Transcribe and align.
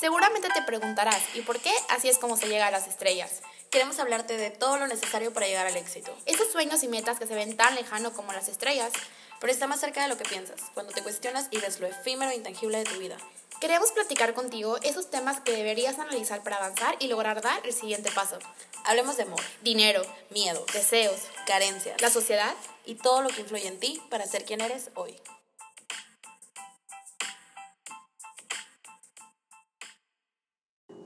Seguramente 0.00 0.48
te 0.48 0.62
preguntarás, 0.62 1.22
¿y 1.34 1.42
por 1.42 1.60
qué 1.60 1.70
así 1.90 2.08
es 2.08 2.16
como 2.16 2.38
se 2.38 2.48
llega 2.48 2.68
a 2.68 2.70
las 2.70 2.88
estrellas? 2.88 3.42
Queremos 3.68 3.98
hablarte 3.98 4.38
de 4.38 4.50
todo 4.50 4.78
lo 4.78 4.86
necesario 4.86 5.30
para 5.34 5.46
llegar 5.46 5.66
al 5.66 5.76
éxito. 5.76 6.16
Esos 6.24 6.50
sueños 6.50 6.82
y 6.82 6.88
metas 6.88 7.18
que 7.18 7.26
se 7.26 7.34
ven 7.34 7.54
tan 7.54 7.74
lejano 7.74 8.14
como 8.14 8.32
las 8.32 8.48
estrellas, 8.48 8.92
pero 9.40 9.52
está 9.52 9.66
más 9.66 9.78
cerca 9.78 10.02
de 10.02 10.08
lo 10.08 10.16
que 10.16 10.24
piensas, 10.24 10.62
cuando 10.72 10.94
te 10.94 11.02
cuestionas 11.02 11.48
y 11.50 11.58
ves 11.58 11.80
lo 11.80 11.86
efímero 11.86 12.30
e 12.30 12.36
intangible 12.36 12.78
de 12.78 12.84
tu 12.84 12.98
vida. 12.98 13.18
Queremos 13.60 13.92
platicar 13.92 14.32
contigo 14.32 14.78
esos 14.82 15.10
temas 15.10 15.40
que 15.40 15.52
deberías 15.52 15.98
analizar 15.98 16.42
para 16.42 16.56
avanzar 16.56 16.96
y 16.98 17.08
lograr 17.08 17.42
dar 17.42 17.60
el 17.66 17.74
siguiente 17.74 18.10
paso. 18.10 18.38
Hablemos 18.86 19.18
de 19.18 19.24
amor, 19.24 19.42
dinero, 19.60 20.00
miedo, 20.30 20.64
deseos, 20.72 21.20
carencias, 21.46 22.00
la 22.00 22.08
sociedad 22.08 22.54
y 22.86 22.94
todo 22.94 23.20
lo 23.20 23.28
que 23.28 23.42
influye 23.42 23.68
en 23.68 23.78
ti 23.78 24.02
para 24.08 24.24
ser 24.24 24.46
quien 24.46 24.62
eres 24.62 24.88
hoy. 24.94 25.14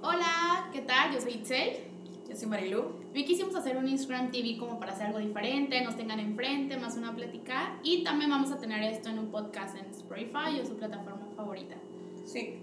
Hola, 0.07 0.69
¿qué 0.71 0.83
tal? 0.83 1.15
Yo 1.15 1.21
soy 1.23 1.33
Itzel. 1.33 1.79
Yo 2.29 2.37
soy 2.37 2.47
Marilu. 2.47 2.93
Hoy 3.15 3.25
quisimos 3.25 3.55
hacer 3.55 3.79
un 3.79 3.89
Instagram 3.89 4.31
TV 4.31 4.59
como 4.59 4.79
para 4.79 4.93
hacer 4.93 5.07
algo 5.07 5.19
diferente, 5.19 5.81
nos 5.81 5.97
tengan 5.97 6.21
enfrente, 6.21 6.77
más 6.77 6.99
una 6.99 7.17
platicar. 7.17 7.79
Y 7.83 8.05
también 8.05 8.29
vamos 8.29 8.53
a 8.53 8.59
tener 8.59 8.83
esto 8.83 9.09
en 9.09 9.19
un 9.19 9.31
podcast 9.31 9.79
en 9.79 9.87
Spotify 9.87 10.61
o 10.61 10.67
su 10.67 10.77
plataforma 10.77 11.27
favorita. 11.35 11.77
Sí. 12.27 12.59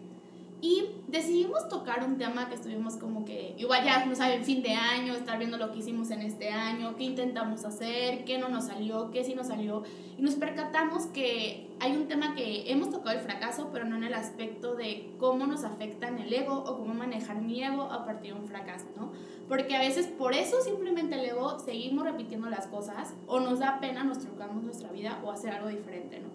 Y 0.64 0.90
decidimos 1.08 1.68
tocar 1.70 2.04
un 2.04 2.20
tema 2.20 2.48
que 2.48 2.54
estuvimos 2.54 2.96
como 2.96 3.26
que, 3.26 3.56
igual 3.58 3.84
ya, 3.84 4.06
no 4.06 4.16
saben, 4.16 4.46
fin 4.46 4.62
de 4.62 4.74
año, 4.74 5.16
estar 5.16 5.40
viendo 5.40 5.58
lo 5.58 5.72
que 5.72 5.80
hicimos 5.80 6.12
en 6.12 6.22
este 6.22 6.50
año, 6.50 6.96
qué 6.96 7.04
intentamos 7.04 7.66
hacer, 7.66 8.24
qué 8.26 8.38
no 8.38 8.48
nos 8.48 8.66
salió, 8.66 9.10
qué 9.10 9.24
sí 9.24 9.34
nos 9.34 9.48
salió. 9.48 9.82
Y 10.20 10.22
nos 10.22 10.36
percatamos 10.36 11.08
que 11.08 11.68
hay 11.80 11.96
un 11.96 12.08
tema 12.08 12.36
que 12.36 12.72
hemos 12.72 12.92
tocado 12.92 13.18
el 13.18 13.24
fracaso, 13.24 13.70
pero 13.74 13.86
no 13.86 13.96
en 13.96 14.04
el 14.04 14.14
aspecto 14.14 14.76
de 14.76 15.12
cómo 15.18 15.48
nos 15.48 15.64
afecta 15.64 16.08
en 16.08 16.20
el 16.20 16.32
ego 16.32 16.60
o 16.60 16.78
cómo 16.78 16.94
manejar 16.94 17.42
mi 17.42 17.64
ego 17.64 17.84
a 17.84 18.06
partir 18.06 18.36
de 18.36 18.40
un 18.40 18.48
fracaso, 18.48 18.86
¿no? 18.96 19.12
Porque 19.50 19.76
a 19.76 19.80
veces 19.80 20.06
por 20.06 20.36
eso 20.36 20.62
simplemente 20.62 21.16
el 21.16 21.26
ego 21.26 21.58
seguimos 21.58 22.06
repitiendo 22.06 22.52
las 22.52 22.68
cosas 22.68 23.16
o 23.26 23.40
nos 23.40 23.58
da 23.58 23.80
pena, 23.80 24.04
nos 24.04 24.20
trucamos 24.20 24.64
nuestra 24.64 24.92
vida 24.92 25.20
o 25.26 25.32
hacer 25.32 25.54
algo 25.54 25.70
diferente, 25.70 26.20
¿no? 26.20 26.30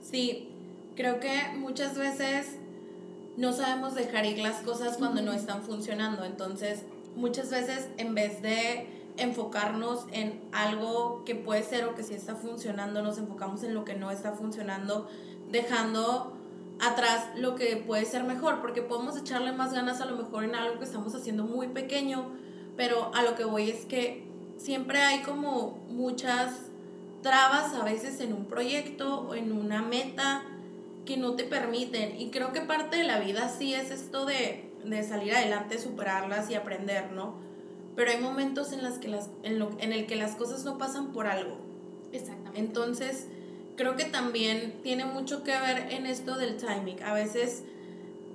Sí, 0.00 0.50
creo 0.94 1.18
que 1.18 1.32
muchas 1.58 1.98
veces 1.98 2.58
no 3.38 3.52
sabemos 3.52 3.94
dejar 3.94 4.26
ir 4.26 4.38
las 4.38 4.62
cosas 4.62 4.96
cuando 4.96 5.22
no 5.22 5.32
están 5.32 5.62
funcionando. 5.62 6.24
Entonces, 6.24 6.82
muchas 7.14 7.50
veces 7.50 7.88
en 7.96 8.12
vez 8.14 8.42
de 8.42 8.88
enfocarnos 9.16 10.06
en 10.10 10.40
algo 10.50 11.22
que 11.24 11.36
puede 11.36 11.62
ser 11.62 11.84
o 11.84 11.94
que 11.94 12.02
sí 12.02 12.14
está 12.14 12.34
funcionando, 12.34 13.00
nos 13.00 13.16
enfocamos 13.16 13.62
en 13.62 13.74
lo 13.74 13.84
que 13.84 13.94
no 13.94 14.10
está 14.10 14.32
funcionando, 14.32 15.08
dejando 15.52 16.32
atrás 16.80 17.28
lo 17.36 17.54
que 17.54 17.76
puede 17.76 18.06
ser 18.06 18.24
mejor, 18.24 18.60
porque 18.60 18.82
podemos 18.82 19.16
echarle 19.16 19.52
más 19.52 19.72
ganas 19.72 20.00
a 20.00 20.06
lo 20.06 20.16
mejor 20.16 20.42
en 20.42 20.56
algo 20.56 20.80
que 20.80 20.84
estamos 20.84 21.14
haciendo 21.14 21.44
muy 21.44 21.68
pequeño, 21.68 22.32
pero 22.76 23.12
a 23.14 23.22
lo 23.22 23.36
que 23.36 23.44
voy 23.44 23.70
es 23.70 23.84
que 23.84 24.26
siempre 24.56 24.98
hay 24.98 25.22
como 25.22 25.78
muchas 25.88 26.70
trabas 27.22 27.72
a 27.74 27.84
veces 27.84 28.20
en 28.20 28.32
un 28.32 28.46
proyecto 28.46 29.28
o 29.28 29.34
en 29.36 29.52
una 29.52 29.80
meta 29.80 30.42
que 31.08 31.16
no 31.16 31.36
te 31.36 31.44
permiten. 31.44 32.20
Y 32.20 32.30
creo 32.30 32.52
que 32.52 32.60
parte 32.60 32.98
de 32.98 33.04
la 33.04 33.18
vida 33.18 33.48
sí 33.48 33.72
es 33.72 33.90
esto 33.90 34.26
de, 34.26 34.70
de 34.84 35.02
salir 35.02 35.34
adelante, 35.34 35.78
superarlas 35.78 36.50
y 36.50 36.54
aprender, 36.54 37.12
¿no? 37.12 37.36
Pero 37.96 38.10
hay 38.10 38.18
momentos 38.18 38.72
en, 38.72 38.82
las 38.82 38.98
que 38.98 39.08
las, 39.08 39.30
en, 39.42 39.58
lo, 39.58 39.70
en 39.80 39.94
el 39.94 40.06
que 40.06 40.16
las 40.16 40.36
cosas 40.36 40.66
no 40.66 40.76
pasan 40.76 41.12
por 41.12 41.26
algo. 41.26 41.56
Exactamente. 42.12 42.60
Entonces, 42.60 43.26
creo 43.76 43.96
que 43.96 44.04
también 44.04 44.80
tiene 44.82 45.06
mucho 45.06 45.44
que 45.44 45.52
ver 45.52 45.90
en 45.92 46.04
esto 46.04 46.36
del 46.36 46.58
timing. 46.58 47.02
A 47.02 47.14
veces, 47.14 47.62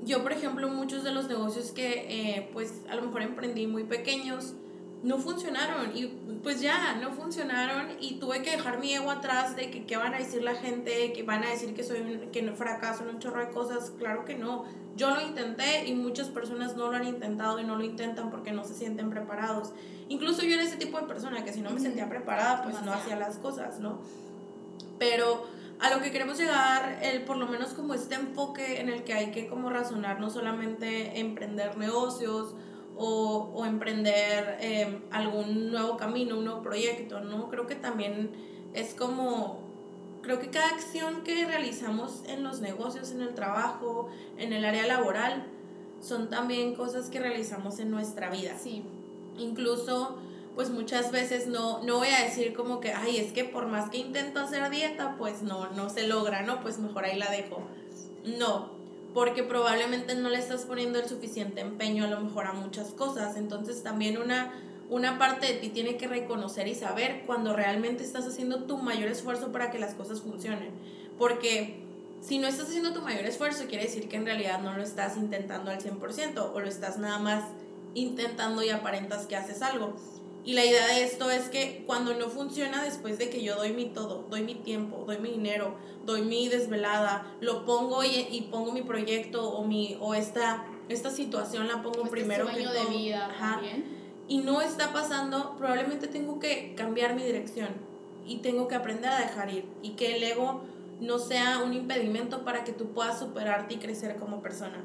yo, 0.03 0.23
por 0.23 0.31
ejemplo, 0.31 0.67
muchos 0.67 1.03
de 1.03 1.11
los 1.11 1.27
negocios 1.27 1.71
que, 1.73 2.07
eh, 2.09 2.49
pues, 2.53 2.81
a 2.89 2.95
lo 2.95 3.03
mejor 3.03 3.21
emprendí 3.21 3.67
muy 3.67 3.83
pequeños, 3.83 4.55
no 5.03 5.17
funcionaron 5.17 5.95
y 5.95 6.07
pues 6.41 6.61
ya, 6.61 6.95
no 6.95 7.11
funcionaron 7.11 7.97
y 7.99 8.15
tuve 8.15 8.41
que 8.41 8.51
dejar 8.51 8.79
mi 8.79 8.93
ego 8.93 9.11
atrás 9.11 9.55
de 9.55 9.69
que 9.69 9.85
qué 9.85 9.97
van 9.97 10.13
a 10.13 10.17
decir 10.17 10.41
la 10.41 10.55
gente, 10.55 11.11
que 11.11 11.23
van 11.23 11.43
a 11.43 11.49
decir 11.49 11.73
que 11.75 11.83
soy 11.83 11.99
un, 11.99 12.31
que 12.31 12.41
no 12.41 12.55
fracaso 12.55 13.03
en 13.03 13.09
un 13.09 13.19
chorro 13.19 13.41
de 13.41 13.51
cosas, 13.51 13.91
claro 13.99 14.23
que 14.23 14.35
no. 14.35 14.63
Yo 14.95 15.13
lo 15.13 15.21
intenté 15.21 15.85
y 15.85 15.93
muchas 15.93 16.29
personas 16.29 16.77
no 16.77 16.89
lo 16.89 16.95
han 16.95 17.05
intentado 17.05 17.59
y 17.59 17.65
no 17.65 17.75
lo 17.75 17.83
intentan 17.83 18.31
porque 18.31 18.53
no 18.53 18.63
se 18.63 18.73
sienten 18.75 19.09
preparados. 19.09 19.73
Incluso 20.07 20.43
yo 20.43 20.53
era 20.53 20.63
ese 20.63 20.77
tipo 20.77 20.99
de 20.99 21.07
persona 21.07 21.43
que 21.43 21.51
si 21.51 21.59
no 21.59 21.71
me 21.71 21.81
sentía 21.81 22.07
preparada, 22.07 22.63
pues 22.63 22.81
no 22.83 22.93
hacía 22.93 23.17
las 23.17 23.37
cosas, 23.37 23.79
¿no? 23.79 23.99
Pero 24.99 25.45
a 25.79 25.89
lo 25.89 26.01
que 26.01 26.11
queremos 26.11 26.37
llegar, 26.37 26.99
el, 27.01 27.23
por 27.23 27.35
lo 27.35 27.47
menos 27.47 27.73
como 27.73 27.93
este 27.93 28.15
enfoque 28.15 28.79
en 28.79 28.87
el 28.87 29.03
que 29.03 29.13
hay 29.13 29.31
que 29.31 29.47
como 29.47 29.69
razonar, 29.69 30.19
no 30.19 30.29
solamente 30.29 31.19
emprender 31.19 31.77
negocios, 31.77 32.55
o, 32.95 33.51
o 33.53 33.65
emprender 33.65 34.57
em, 34.61 35.01
algún 35.11 35.71
nuevo 35.71 35.97
camino, 35.97 36.37
un 36.37 36.45
nuevo 36.45 36.61
proyecto, 36.61 37.21
¿no? 37.21 37.49
Creo 37.49 37.67
que 37.67 37.75
también 37.75 38.31
es 38.73 38.93
como, 38.93 39.59
creo 40.21 40.39
que 40.39 40.49
cada 40.49 40.69
acción 40.69 41.23
que 41.23 41.45
realizamos 41.45 42.23
en 42.27 42.43
los 42.43 42.61
negocios, 42.61 43.11
en 43.11 43.21
el 43.21 43.33
trabajo, 43.33 44.09
en 44.37 44.53
el 44.53 44.65
área 44.65 44.85
laboral, 44.85 45.47
son 45.99 46.29
también 46.29 46.75
cosas 46.75 47.09
que 47.09 47.19
realizamos 47.19 47.79
en 47.79 47.89
nuestra 47.89 48.29
vida. 48.29 48.57
Sí. 48.57 48.83
Incluso, 49.37 50.17
pues 50.53 50.69
muchas 50.69 51.11
veces 51.11 51.47
no, 51.47 51.81
no 51.83 51.97
voy 51.97 52.09
a 52.09 52.23
decir 52.23 52.53
como 52.53 52.79
que, 52.79 52.93
ay, 52.93 53.17
es 53.17 53.31
que 53.31 53.45
por 53.45 53.67
más 53.67 53.89
que 53.89 53.97
intento 53.97 54.39
hacer 54.39 54.69
dieta, 54.69 55.15
pues 55.17 55.41
no, 55.41 55.69
no 55.71 55.89
se 55.89 56.07
logra, 56.07 56.43
¿no? 56.43 56.61
Pues 56.61 56.77
mejor 56.77 57.05
ahí 57.05 57.17
la 57.17 57.31
dejo. 57.31 57.61
No, 58.37 58.82
porque 59.13 59.43
probablemente 59.43 60.15
no 60.15 60.29
le 60.29 60.39
estás 60.39 60.63
poniendo 60.63 60.99
el 60.99 61.07
suficiente 61.07 61.61
empeño 61.61 62.05
a 62.05 62.07
lo 62.07 62.19
mejor 62.19 62.47
a 62.47 62.53
muchas 62.53 62.89
cosas. 62.89 63.37
Entonces 63.37 63.83
también 63.83 64.17
una, 64.17 64.53
una 64.89 65.19
parte 65.19 65.47
de 65.47 65.53
ti 65.53 65.69
tiene 65.69 65.97
que 65.97 66.07
reconocer 66.07 66.67
y 66.67 66.75
saber 66.75 67.23
cuando 67.25 67.55
realmente 67.55 68.03
estás 68.03 68.25
haciendo 68.25 68.63
tu 68.63 68.77
mayor 68.77 69.09
esfuerzo 69.09 69.51
para 69.51 69.71
que 69.71 69.79
las 69.79 69.93
cosas 69.93 70.21
funcionen. 70.21 70.71
Porque 71.17 71.83
si 72.21 72.39
no 72.39 72.47
estás 72.47 72.69
haciendo 72.69 72.93
tu 72.93 73.01
mayor 73.01 73.25
esfuerzo, 73.25 73.65
quiere 73.67 73.83
decir 73.83 74.07
que 74.07 74.17
en 74.17 74.25
realidad 74.25 74.61
no 74.61 74.75
lo 74.75 74.81
estás 74.81 75.17
intentando 75.17 75.71
al 75.71 75.79
100% 75.79 76.51
o 76.53 76.59
lo 76.59 76.67
estás 76.67 76.97
nada 76.97 77.19
más 77.19 77.43
intentando 77.93 78.63
y 78.63 78.69
aparentas 78.69 79.27
que 79.27 79.35
haces 79.35 79.61
algo. 79.61 79.93
Y 80.45 80.53
la 80.53 80.65
idea 80.65 80.87
de 80.87 81.03
esto 81.03 81.31
es 81.31 81.47
que 81.49 81.83
cuando 81.87 82.13
no 82.15 82.27
funciona, 82.27 82.83
después 82.83 83.17
de 83.17 83.29
que 83.29 83.41
yo 83.41 83.55
doy 83.55 83.71
mi 83.71 83.85
todo, 83.85 84.25
doy 84.29 84.43
mi 84.43 84.55
tiempo, 84.55 85.03
doy 85.07 85.17
mi 85.19 85.29
dinero, 85.31 85.75
doy 86.05 86.21
mi 86.23 86.49
desvelada, 86.49 87.31
lo 87.39 87.65
pongo 87.65 88.03
y, 88.03 88.27
y 88.29 88.47
pongo 88.51 88.73
mi 88.73 88.81
proyecto 88.81 89.49
o, 89.49 89.63
mi, 89.65 89.97
o 90.01 90.13
esta, 90.13 90.65
esta 90.89 91.09
situación 91.11 91.67
la 91.69 91.81
pongo 91.81 91.99
Este 91.99 92.09
primero 92.11 92.45
sueño 92.49 92.69
que 92.71 92.73
de 92.77 92.83
todo. 92.85 92.97
vida 92.97 93.25
Ajá. 93.27 93.53
también. 93.55 93.85
y 94.27 94.39
no 94.39 94.61
está 94.61 94.91
pasando, 94.91 95.55
probablemente 95.57 96.07
tengo 96.07 96.39
que 96.39 96.73
cambiar 96.75 97.15
mi 97.15 97.23
dirección 97.23 97.69
y 98.27 98.37
tengo 98.37 98.67
que 98.67 98.75
aprender 98.75 99.11
a 99.11 99.19
dejar 99.19 99.49
ir 99.49 99.65
y 99.81 99.91
que 99.91 100.17
el 100.17 100.23
ego 100.23 100.61
no 100.99 101.19
sea 101.19 101.59
un 101.59 101.73
impedimento 101.73 102.43
para 102.43 102.63
que 102.65 102.73
tú 102.73 102.87
puedas 102.91 103.17
superarte 103.19 103.75
y 103.75 103.77
crecer 103.77 104.17
como 104.17 104.41
persona. 104.41 104.81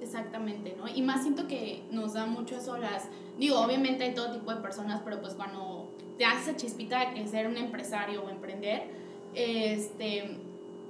Exactamente, 0.00 0.74
¿no? 0.78 0.88
Y 0.88 1.02
más 1.02 1.22
siento 1.22 1.46
que 1.46 1.82
nos 1.90 2.14
da 2.14 2.26
mucho 2.26 2.56
eso 2.56 2.76
las... 2.78 3.08
Digo, 3.38 3.60
obviamente 3.60 4.04
hay 4.04 4.14
todo 4.14 4.32
tipo 4.32 4.54
de 4.54 4.60
personas, 4.60 5.02
pero 5.04 5.20
pues 5.20 5.34
cuando 5.34 5.90
te 6.16 6.24
haces 6.24 6.48
esa 6.48 6.56
chispita 6.56 7.12
de 7.12 7.26
ser 7.26 7.46
un 7.46 7.56
empresario 7.56 8.22
o 8.22 8.30
emprender, 8.30 8.84
este, 9.34 10.38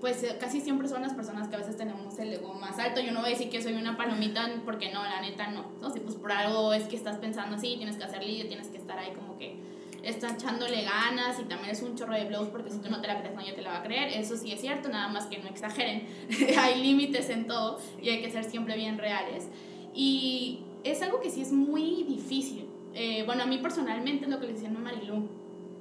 pues 0.01 0.23
eh, 0.23 0.37
casi 0.41 0.61
siempre 0.61 0.89
son 0.89 1.03
las 1.03 1.15
personas 1.15 1.49
que 1.49 1.57
a 1.57 1.59
veces 1.59 1.77
tenemos 1.77 2.19
el 2.19 2.33
ego 2.33 2.55
más 2.55 2.79
alto. 2.79 3.01
Yo 3.01 3.13
no 3.13 3.21
voy 3.21 3.31
a 3.31 3.33
decir 3.33 3.51
que 3.51 3.61
soy 3.63 3.75
una 3.75 3.97
palomita 3.97 4.49
porque 4.65 4.93
no, 4.93 5.03
la 5.03 5.21
neta 5.21 5.49
no. 5.49 5.73
No 5.81 5.91
sé, 5.91 6.01
pues 6.01 6.17
por 6.17 6.33
algo 6.33 6.73
es 6.73 6.85
que 6.85 6.97
estás 6.97 7.19
pensando 7.19 7.57
así, 7.57 7.77
tienes 7.77 7.97
que 7.97 8.05
hacer 8.05 8.25
líder, 8.25 8.49
tienes 8.49 8.69
que 8.69 8.79
estar 8.79 8.99
ahí 8.99 9.13
como 9.13 9.39
que 9.39 9.57
está 10.03 10.31
echándole 10.31 10.83
ganas 10.83 11.39
y 11.41 11.45
también 11.45 11.71
es 11.71 11.83
un 11.83 11.97
chorro 11.97 12.15
de 12.15 12.25
blows 12.25 12.49
porque 12.49 12.71
si 12.71 12.79
tú 12.79 12.91
no 12.91 13.01
te 13.01 13.07
la 13.07 13.21
crees 13.21 13.35
nadie 13.35 13.53
te 13.53 13.63
la 13.63 13.71
va 13.71 13.79
a 13.79 13.83
creer, 13.83 14.09
eso 14.19 14.37
sí 14.37 14.53
es 14.53 14.61
cierto, 14.61 14.89
nada 14.89 15.09
más 15.09 15.27
que 15.27 15.39
no 15.39 15.49
exageren, 15.49 16.07
hay 16.59 16.83
límites 16.83 17.29
en 17.31 17.47
todo 17.47 17.79
y 18.01 18.09
hay 18.09 18.23
que 18.23 18.31
ser 18.31 18.45
siempre 18.45 18.77
bien 18.77 18.99
reales. 18.99 19.49
Y 19.95 20.61
es 20.85 21.03
algo 21.03 21.21
que 21.21 21.31
sí 21.31 21.43
es 21.43 21.53
muy 21.53 22.05
difícil, 22.05 22.67
eh, 22.95 23.23
bueno 23.25 23.43
a 23.45 23.47
mí 23.47 23.59
personalmente 23.59 24.25
es 24.25 24.31
lo 24.31 24.41
que 24.41 24.47
le 24.47 24.55
decía 24.55 24.69
a 24.69 24.73
Marilu 24.73 25.29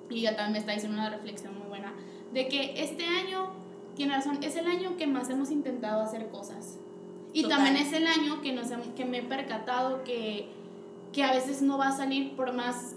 y 0.10 0.20
ella 0.20 0.36
también 0.36 0.54
me 0.54 0.60
está 0.60 0.74
diciendo 0.74 0.98
una 0.98 1.10
reflexión 1.10 1.58
muy 1.58 1.68
buena, 1.68 1.94
de 2.34 2.48
que 2.48 2.82
este 2.82 3.06
año, 3.06 3.52
tiene 3.96 4.16
razón, 4.16 4.40
es 4.42 4.56
el 4.56 4.68
año 4.68 4.98
que 4.98 5.08
más 5.08 5.30
hemos 5.30 5.52
intentado 5.52 6.02
hacer 6.02 6.30
cosas. 6.30 6.80
Y 7.32 7.44
Total. 7.44 7.58
también 7.58 7.86
es 7.86 7.94
el 7.94 8.08
año 8.08 8.42
que, 8.42 8.54
nos, 8.54 8.70
que 8.96 9.06
me 9.06 9.20
he 9.20 9.24
percatado 9.24 10.04
que, 10.04 10.50
que 11.14 11.24
a 11.24 11.32
veces 11.32 11.62
no 11.62 11.78
va 11.78 11.90
a 11.90 11.92
salir 11.98 12.36
por 12.36 12.54
más 12.54 12.96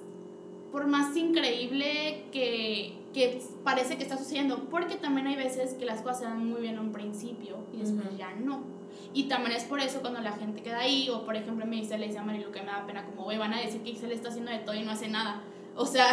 por 0.73 0.87
más 0.87 1.15
increíble 1.17 2.25
que, 2.33 2.95
que 3.13 3.41
parece 3.63 3.97
que 3.99 4.03
está 4.03 4.17
sucediendo, 4.17 4.71
porque 4.71 4.97
también 4.97 5.27
hay 5.27 5.37
veces 5.37 5.75
que 5.75 5.85
las 5.85 6.01
cosas 6.01 6.21
se 6.21 6.25
dan 6.25 6.49
muy 6.49 6.63
bien 6.63 6.79
a 6.79 6.81
un 6.81 6.93
principio 6.93 7.59
y 7.73 7.77
después 7.77 8.07
Ujú. 8.07 8.17
ya 8.17 8.35
no. 8.35 8.65
Y 9.15 9.25
también 9.25 9.55
es 9.55 9.65
por 9.65 9.81
eso 9.81 10.01
cuando 10.01 10.21
la 10.21 10.33
gente 10.33 10.63
queda 10.63 10.81
ahí, 10.81 11.11
o 11.11 11.25
por 11.25 11.37
ejemplo 11.37 11.67
me 11.67 11.77
dice, 11.77 11.99
le 11.99 12.07
dice 12.07 12.19
a 12.19 12.25
Marilu 12.25 12.51
que 12.51 12.61
me 12.61 12.69
da 12.69 12.87
pena, 12.87 13.05
como, 13.05 13.25
güey, 13.25 13.37
van 13.37 13.53
a 13.53 13.61
decir 13.61 13.83
que 13.83 13.91
Excel 13.91 14.13
está 14.13 14.31
haciendo 14.31 14.51
de 14.51 14.61
todo 14.61 14.75
y 14.75 14.83
no 14.83 14.93
hace 14.93 15.09
nada. 15.09 15.43
O 15.77 15.87
sea, 15.87 16.09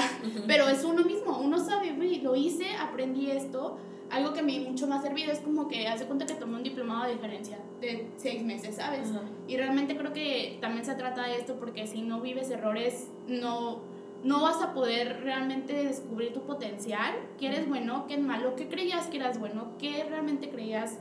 pero 0.47 0.67
es 0.67 0.83
uno 0.83 1.03
mismo, 1.03 1.39
uno 1.39 1.57
sabe, 1.57 1.93
güey, 1.93 2.21
lo 2.21 2.35
hice, 2.35 2.75
aprendí 2.75 3.31
esto, 3.31 3.77
algo 4.09 4.33
que 4.33 4.39
a 4.39 4.43
mí 4.43 4.59
mucho 4.59 4.87
me 4.87 4.95
ha 4.95 5.01
servido 5.01 5.31
es 5.31 5.39
como 5.39 5.67
que 5.67 5.87
hace 5.87 6.05
cuenta 6.05 6.25
que 6.25 6.33
tomé 6.33 6.57
un 6.57 6.63
diplomado 6.63 7.05
de 7.05 7.13
diferencia 7.13 7.59
de 7.79 8.09
seis 8.17 8.43
meses, 8.43 8.75
¿sabes? 8.75 9.09
Ajá. 9.11 9.21
Y 9.47 9.55
realmente 9.55 9.95
creo 9.95 10.11
que 10.11 10.57
también 10.59 10.83
se 10.83 10.95
trata 10.95 11.23
de 11.23 11.37
esto 11.37 11.55
porque 11.55 11.87
si 11.87 12.01
no 12.01 12.19
vives 12.19 12.49
errores, 12.49 13.07
no, 13.27 13.81
no 14.23 14.41
vas 14.41 14.61
a 14.61 14.73
poder 14.73 15.21
realmente 15.23 15.73
descubrir 15.73 16.33
tu 16.33 16.41
potencial, 16.41 17.15
qué 17.39 17.47
eres 17.47 17.67
bueno, 17.67 18.05
qué 18.07 18.15
es 18.15 18.21
malo, 18.21 18.55
qué 18.55 18.67
creías 18.67 19.07
que 19.07 19.17
eras 19.17 19.39
bueno, 19.39 19.71
qué 19.79 20.03
realmente 20.03 20.49
creías 20.49 20.97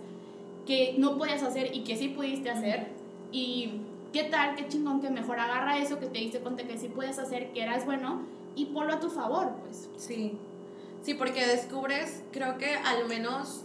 que 0.66 0.94
no 0.98 1.18
podías 1.18 1.42
hacer 1.42 1.74
y 1.74 1.82
que 1.82 1.96
sí 1.96 2.08
pudiste 2.08 2.50
hacer. 2.50 2.88
Y 3.32 3.80
qué 4.12 4.24
tal, 4.24 4.54
qué 4.54 4.68
chingón 4.68 5.00
que 5.00 5.10
mejor 5.10 5.40
agarra 5.40 5.78
eso 5.78 5.98
que 5.98 6.06
te 6.06 6.18
diste 6.18 6.40
cuenta 6.40 6.64
que 6.64 6.78
sí 6.78 6.88
puedes 6.88 7.18
hacer, 7.18 7.52
que 7.52 7.62
eras 7.62 7.84
bueno 7.84 8.22
y 8.54 8.66
ponlo 8.66 8.94
a 8.94 9.00
tu 9.00 9.10
favor, 9.10 9.52
pues. 9.62 9.88
Sí. 9.96 10.38
Sí, 11.02 11.14
porque 11.14 11.46
descubres, 11.46 12.22
creo 12.32 12.58
que 12.58 12.74
al 12.74 13.06
menos 13.08 13.62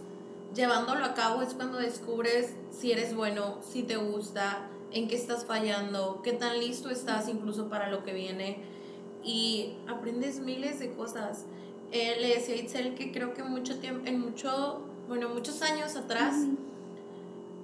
llevándolo 0.54 1.04
a 1.04 1.14
cabo 1.14 1.42
es 1.42 1.54
cuando 1.54 1.78
descubres 1.78 2.54
si 2.70 2.92
eres 2.92 3.14
bueno, 3.14 3.58
si 3.60 3.82
te 3.82 3.96
gusta, 3.96 4.68
en 4.92 5.08
qué 5.08 5.16
estás 5.16 5.44
fallando, 5.44 6.20
qué 6.22 6.32
tan 6.32 6.58
listo 6.60 6.88
estás 6.88 7.28
incluso 7.28 7.68
para 7.68 7.90
lo 7.90 8.04
que 8.04 8.12
viene 8.12 8.58
y 9.24 9.74
aprendes 9.88 10.40
miles 10.40 10.78
de 10.78 10.92
cosas. 10.92 11.46
Eh, 11.92 12.16
le 12.20 12.34
decía 12.34 12.54
a 12.54 12.58
Itzel 12.58 12.94
que 12.94 13.12
creo 13.12 13.34
que 13.34 13.42
mucho 13.42 13.78
tiempo, 13.78 14.06
en 14.06 14.20
mucho, 14.20 14.84
bueno, 15.08 15.28
muchos 15.28 15.62
años 15.62 15.96
atrás 15.96 16.34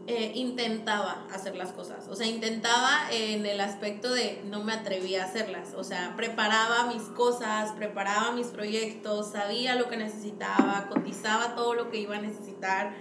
eh, 0.07 0.33
intentaba 0.35 1.25
hacer 1.33 1.55
las 1.55 1.73
cosas. 1.73 2.09
O 2.09 2.17
sea, 2.17 2.27
intentaba 2.27 3.11
en 3.13 3.47
el 3.47 3.61
aspecto 3.61 4.13
de 4.13 4.43
no 4.45 4.65
me 4.65 4.73
atrevía 4.73 5.23
a 5.23 5.27
hacerlas. 5.27 5.75
O 5.77 5.85
sea, 5.85 6.15
preparaba 6.17 6.87
mis 6.87 7.03
cosas, 7.03 7.73
preparaba 7.73 8.33
mis 8.33 8.49
proyectos, 8.49 9.31
sabía 9.31 9.77
lo 9.77 9.89
que 9.89 9.97
necesitaba, 9.97 10.89
cotizaba 10.89 11.55
todo 11.55 11.75
lo 11.75 11.91
que 11.91 11.99
iba 11.99 12.17
a 12.17 12.21
necesitar, 12.21 12.93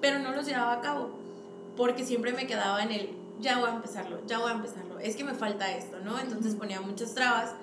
pero 0.00 0.18
no 0.18 0.32
los 0.32 0.46
llevaba 0.46 0.74
a 0.74 0.80
cabo. 0.80 1.10
Porque 1.76 2.04
siempre 2.04 2.32
me 2.32 2.46
quedaba 2.46 2.82
en 2.82 2.92
el, 2.92 3.10
ya 3.40 3.58
voy 3.58 3.68
a 3.68 3.74
empezarlo, 3.74 4.24
ya 4.26 4.38
voy 4.38 4.50
a 4.50 4.54
empezarlo. 4.54 4.98
Es 4.98 5.16
que 5.16 5.24
me 5.24 5.34
falta 5.34 5.70
esto, 5.76 5.98
¿no? 6.00 6.18
Entonces 6.18 6.54
ponía 6.54 6.80
muchas 6.80 7.14
trabas. 7.14 7.54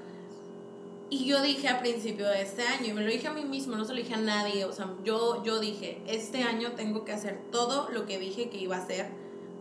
Y 1.09 1.25
yo 1.25 1.41
dije 1.41 1.69
a 1.69 1.79
principio 1.79 2.27
de 2.27 2.41
este 2.41 2.63
año, 2.63 2.87
y 2.87 2.93
me 2.93 3.01
lo 3.01 3.09
dije 3.09 3.27
a 3.27 3.33
mí 3.33 3.45
mismo, 3.45 3.77
no 3.77 3.85
se 3.85 3.93
lo 3.93 3.99
dije 3.99 4.13
a 4.13 4.17
nadie, 4.17 4.65
o 4.65 4.73
sea, 4.73 4.89
yo, 5.05 5.41
yo 5.43 5.59
dije, 5.59 6.01
este 6.05 6.43
año 6.43 6.73
tengo 6.73 7.05
que 7.05 7.13
hacer 7.13 7.39
todo 7.49 7.89
lo 7.91 8.05
que 8.05 8.19
dije 8.19 8.49
que 8.49 8.57
iba 8.57 8.75
a 8.75 8.79
hacer, 8.79 9.07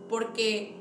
porque 0.09 0.75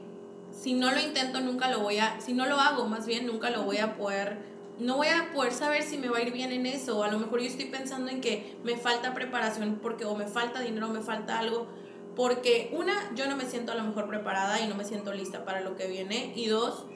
si 0.50 0.74
no 0.74 0.90
lo 0.90 0.98
intento 0.98 1.40
nunca 1.40 1.70
lo 1.70 1.80
voy 1.80 1.98
a, 1.98 2.20
si 2.20 2.32
no 2.32 2.46
lo 2.46 2.58
hago 2.58 2.86
más 2.86 3.06
bien 3.06 3.26
nunca 3.26 3.50
lo 3.50 3.62
voy 3.62 3.78
a 3.78 3.96
poder, 3.96 4.38
no 4.80 4.96
voy 4.96 5.08
a 5.08 5.32
poder 5.32 5.52
saber 5.52 5.82
si 5.84 5.98
me 5.98 6.08
va 6.08 6.18
a 6.18 6.22
ir 6.22 6.32
bien 6.32 6.50
en 6.50 6.66
eso, 6.66 6.98
o 6.98 7.04
a 7.04 7.08
lo 7.12 7.20
mejor 7.20 7.40
yo 7.40 7.46
estoy 7.46 7.66
pensando 7.66 8.10
en 8.10 8.20
que 8.20 8.56
me 8.64 8.76
falta 8.76 9.14
preparación 9.14 9.78
porque 9.80 10.04
o 10.04 10.16
me 10.16 10.26
falta 10.26 10.60
dinero 10.60 10.88
o 10.88 10.90
me 10.90 11.00
falta 11.00 11.38
algo, 11.38 11.68
porque 12.16 12.70
una, 12.72 13.14
yo 13.14 13.28
no 13.28 13.36
me 13.36 13.44
siento 13.44 13.70
a 13.70 13.76
lo 13.76 13.84
mejor 13.84 14.08
preparada 14.08 14.60
y 14.60 14.66
no 14.66 14.74
me 14.74 14.84
siento 14.84 15.12
lista 15.12 15.44
para 15.44 15.60
lo 15.60 15.76
que 15.76 15.86
viene, 15.86 16.32
y 16.34 16.46
dos, 16.46 16.86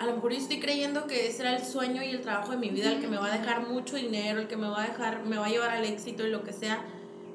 a 0.00 0.06
lo 0.06 0.14
mejor 0.14 0.32
yo 0.32 0.38
estoy 0.38 0.60
creyendo 0.60 1.06
que 1.06 1.28
ese 1.28 1.42
era 1.42 1.54
el 1.54 1.62
sueño 1.62 2.02
y 2.02 2.08
el 2.08 2.22
trabajo 2.22 2.52
de 2.52 2.56
mi 2.56 2.70
vida, 2.70 2.90
el 2.90 3.00
que 3.02 3.06
me 3.06 3.18
va 3.18 3.26
a 3.26 3.38
dejar 3.38 3.68
mucho 3.68 3.96
dinero, 3.96 4.40
el 4.40 4.48
que 4.48 4.56
me 4.56 4.66
va 4.66 4.82
a 4.82 4.86
dejar, 4.86 5.26
me 5.26 5.36
va 5.36 5.44
a 5.44 5.48
llevar 5.50 5.70
al 5.70 5.84
éxito 5.84 6.26
y 6.26 6.30
lo 6.30 6.42
que 6.42 6.54
sea. 6.54 6.82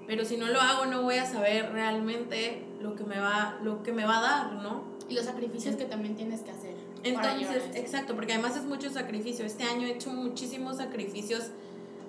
Pero 0.07 0.25
si 0.25 0.35
no 0.35 0.47
lo 0.47 0.59
hago, 0.59 0.87
no 0.87 1.03
voy 1.03 1.17
a 1.17 1.27
saber 1.27 1.71
realmente 1.73 2.63
lo 2.81 2.95
que 2.95 3.03
me 3.03 3.19
va, 3.19 3.59
lo 3.63 3.83
que 3.83 3.93
me 3.93 4.03
va 4.03 4.17
a 4.17 4.21
dar, 4.21 4.53
¿no? 4.63 4.83
Y 5.07 5.13
los 5.13 5.25
sacrificios 5.25 5.75
que 5.75 5.85
también 5.85 6.15
tienes 6.15 6.41
que 6.41 6.49
hacer. 6.49 6.73
Entonces, 7.03 7.63
exacto, 7.75 8.15
porque 8.15 8.33
además 8.33 8.57
es 8.57 8.63
mucho 8.63 8.89
sacrificio. 8.89 9.45
Este 9.45 9.63
año 9.63 9.85
he 9.85 9.91
hecho 9.91 10.09
muchísimos 10.09 10.77
sacrificios 10.77 11.51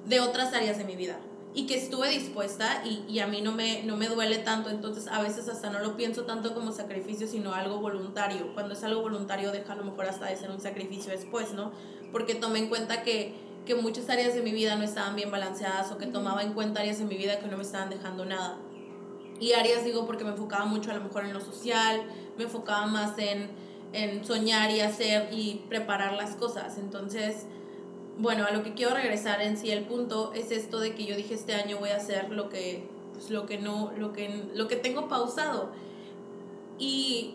de 0.07 0.21
otras 0.21 0.55
áreas 0.55 0.79
de 0.79 0.85
mi 0.85 0.97
vida 0.97 1.19
y 1.57 1.67
que 1.67 1.75
estuve 1.75 2.11
dispuesta 2.11 2.83
y, 2.85 3.03
y 3.09 3.21
a 3.21 3.27
mí 3.27 3.41
no 3.41 3.51
me, 3.51 3.83
no 3.85 3.97
me 3.97 4.09
duele 4.09 4.37
tanto, 4.37 4.69
entonces 4.69 5.09
a 5.09 5.23
veces 5.23 5.49
hasta 5.49 5.71
no 5.71 5.79
lo 5.79 5.97
pienso 5.97 6.25
tanto 6.25 6.53
como 6.53 6.71
sacrificio, 6.71 7.27
sino 7.27 7.55
algo 7.55 7.81
voluntario. 7.81 8.53
Cuando 8.53 8.75
es 8.75 8.85
algo 8.85 9.01
voluntario 9.01 9.51
deja 9.53 9.73
a 9.73 9.77
lo 9.77 9.85
mejor 9.85 10.05
hasta 10.05 10.27
de 10.27 10.37
ser 10.37 10.51
un 10.51 10.61
sacrificio 10.61 11.13
después, 11.13 11.55
¿no? 11.55 11.73
Porque 12.13 12.35
tomé 12.35 12.59
en 12.59 12.69
cuenta 12.69 13.03
que, 13.03 13.35
que 13.65 13.75
muchas 13.75 14.11
áreas 14.11 14.35
de 14.35 14.43
mi 14.43 14.53
vida 14.53 14.77
no 14.77 14.85
estaban 14.85 15.17
bien 15.17 15.31
balanceadas 15.31 15.91
o 15.93 15.97
que 15.97 16.07
tomaba 16.07 16.43
en 16.43 16.53
cuenta 16.53 16.81
áreas 16.81 16.99
de 16.99 17.07
mi 17.07 17.17
vida 17.17 17.39
que 17.39 17.47
no 17.47 17.57
me 17.57 17.63
estaban 17.63 17.89
dejando 17.89 18.27
nada. 18.27 18.59
Y 19.41 19.55
áreas 19.55 19.83
digo 19.83 20.05
porque 20.05 20.25
me 20.25 20.33
enfocaba 20.33 20.67
mucho 20.67 20.91
a 20.91 20.95
lo 20.95 21.05
mejor 21.05 21.25
en 21.25 21.33
lo 21.33 21.41
social, 21.41 22.03
me 22.37 22.45
enfocaba 22.45 22.85
más 22.85 23.17
en, 23.17 23.49
en 23.95 24.27
soñar 24.27 24.71
y 24.73 24.81
hacer 24.81 25.31
y 25.33 25.65
preparar 25.71 26.13
las 26.13 26.37
cosas. 26.37 26.77
Entonces, 26.77 27.47
bueno, 28.19 28.47
a 28.47 28.51
lo 28.51 28.63
que 28.63 28.75
quiero 28.75 28.95
regresar 28.95 29.43
en 29.43 29.57
sí 29.57 29.71
el 29.71 29.85
punto 29.85 30.33
es 30.35 30.51
esto 30.51 30.81
de 30.81 30.95
que 30.95 31.05
yo 31.05 31.17
dije 31.17 31.35
este 31.35 31.55
año 31.55 31.79
voy 31.79 31.91
a 31.91 31.97
hacer 31.97 32.31
lo 32.31 32.49
que 32.49 32.89
pues, 33.13 33.31
lo 33.31 33.47
que 33.47 33.59
no 33.59 33.93
lo 33.99 34.13
que 34.13 34.45
lo 34.55 34.69
que 34.69 34.77
tengo 34.77 35.09
pausado. 35.09 35.71
Y 36.79 37.35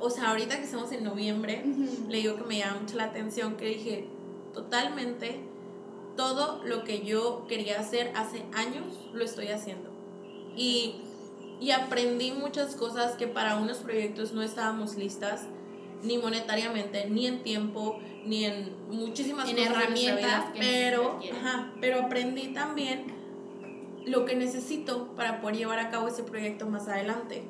o 0.00 0.10
sea, 0.10 0.30
ahorita 0.30 0.58
que 0.58 0.64
estamos 0.64 0.92
en 0.92 1.04
noviembre, 1.04 1.64
Ujú. 1.66 2.08
le 2.08 2.18
digo 2.18 2.36
que 2.36 2.44
me 2.44 2.58
llama 2.58 2.80
mucho 2.80 2.96
la 2.96 3.04
atención 3.04 3.56
que 3.56 3.66
dije 3.66 4.08
totalmente 4.54 5.40
todo 6.16 6.60
lo 6.64 6.84
que 6.84 7.04
yo 7.04 7.46
quería 7.48 7.80
hacer 7.80 8.12
hace 8.14 8.44
años 8.52 8.84
lo 9.12 9.24
estoy 9.24 9.48
haciendo. 9.48 9.90
Y, 10.56 10.96
y 11.60 11.70
aprendí 11.70 12.32
muchas 12.32 12.74
cosas 12.74 13.12
que 13.12 13.28
para 13.28 13.56
unos 13.56 13.78
proyectos 13.78 14.32
no 14.32 14.42
estábamos 14.42 14.96
listas, 14.96 15.42
ni 16.02 16.18
monetariamente, 16.18 17.08
ni 17.08 17.26
en 17.26 17.42
tiempo, 17.42 18.00
ni 18.24 18.44
en 18.44 18.74
muchísimas 18.90 19.48
En 19.48 19.56
cosas 19.56 19.70
herramientas 19.70 20.52
vida, 20.52 20.52
pero, 20.58 21.20
ajá, 21.32 21.72
pero 21.80 22.00
aprendí 22.00 22.48
también 22.48 23.06
lo 24.04 24.24
que 24.24 24.36
necesito 24.36 25.08
para 25.14 25.40
poder 25.40 25.56
llevar 25.56 25.78
a 25.78 25.90
cabo 25.90 26.08
ese 26.08 26.22
proyecto 26.22 26.66
más 26.66 26.88
adelante, 26.88 27.44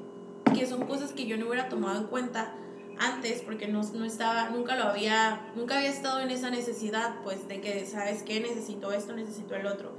que 0.55 0.67
son 0.67 0.87
cosas 0.87 1.13
que 1.13 1.27
yo 1.27 1.37
no 1.37 1.47
hubiera 1.47 1.69
tomado 1.69 2.01
en 2.01 2.07
cuenta 2.07 2.55
antes 2.99 3.43
porque 3.43 3.69
no, 3.69 3.83
no 3.95 4.05
estaba, 4.05 4.51
nunca 4.51 4.77
lo 4.77 4.85
había, 4.85 5.53
nunca 5.55 5.79
había 5.79 5.91
estado 5.91 6.21
en 6.21 6.31
esa 6.31 6.51
necesidad, 6.51 7.23
pues, 7.23 7.49
de 7.49 7.61
que, 7.61 7.87
¿sabes 7.87 8.23
qué? 8.23 8.41
Necesito 8.41 8.93
esto, 8.93 9.15
necesito 9.15 9.55
el 9.55 9.67
otro. 9.67 9.93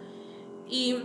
Y, 0.68 0.98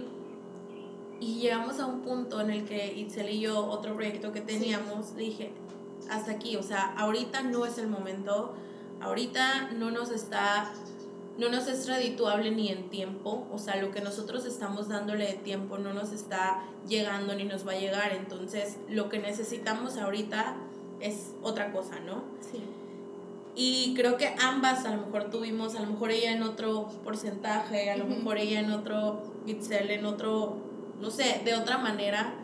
y 1.20 1.40
llegamos 1.40 1.78
a 1.80 1.86
un 1.86 2.00
punto 2.02 2.40
en 2.40 2.50
el 2.50 2.64
que 2.64 2.94
Itzel 2.94 3.30
y 3.30 3.40
yo, 3.40 3.64
otro 3.66 3.94
proyecto 3.94 4.32
que 4.32 4.40
teníamos, 4.40 5.12
le 5.12 5.22
dije, 5.22 5.52
hasta 6.10 6.32
aquí, 6.32 6.56
o 6.56 6.62
sea, 6.62 6.94
ahorita 6.96 7.42
no 7.42 7.64
es 7.64 7.78
el 7.78 7.88
momento, 7.88 8.54
ahorita 9.00 9.72
no 9.72 9.90
nos 9.90 10.10
está, 10.10 10.72
no 11.38 11.48
nos 11.48 11.66
es 11.68 11.86
redituable 11.86 12.50
ni 12.50 12.68
en 12.68 12.90
tiempo, 12.90 13.46
o 13.52 13.58
sea, 13.58 13.76
lo 13.76 13.90
que 13.90 14.00
nosotros 14.00 14.44
estamos 14.44 14.88
dándole 14.88 15.26
de 15.26 15.34
tiempo 15.34 15.78
no 15.78 15.92
nos 15.92 16.12
está 16.12 16.62
llegando 16.88 17.34
ni 17.34 17.44
nos 17.44 17.66
va 17.66 17.72
a 17.72 17.78
llegar, 17.78 18.12
entonces 18.12 18.78
lo 18.88 19.08
que 19.08 19.18
necesitamos 19.18 19.96
ahorita 19.96 20.56
es 21.00 21.32
otra 21.42 21.72
cosa, 21.72 22.00
¿no? 22.00 22.24
Sí. 22.40 22.62
Y 23.56 23.94
creo 23.94 24.16
que 24.16 24.34
ambas 24.40 24.84
a 24.84 24.96
lo 24.96 25.06
mejor 25.06 25.30
tuvimos, 25.30 25.76
a 25.76 25.80
lo 25.80 25.92
mejor 25.92 26.10
ella 26.10 26.32
en 26.32 26.42
otro 26.42 26.88
porcentaje, 27.04 27.90
a 27.90 27.96
lo 27.96 28.06
mejor 28.06 28.38
ella 28.38 28.60
en 28.60 28.72
otro, 28.72 29.22
Itzel 29.46 29.90
en 29.90 30.06
otro, 30.06 30.56
no 31.00 31.10
sé, 31.10 31.40
de 31.44 31.54
otra 31.54 31.78
manera, 31.78 32.34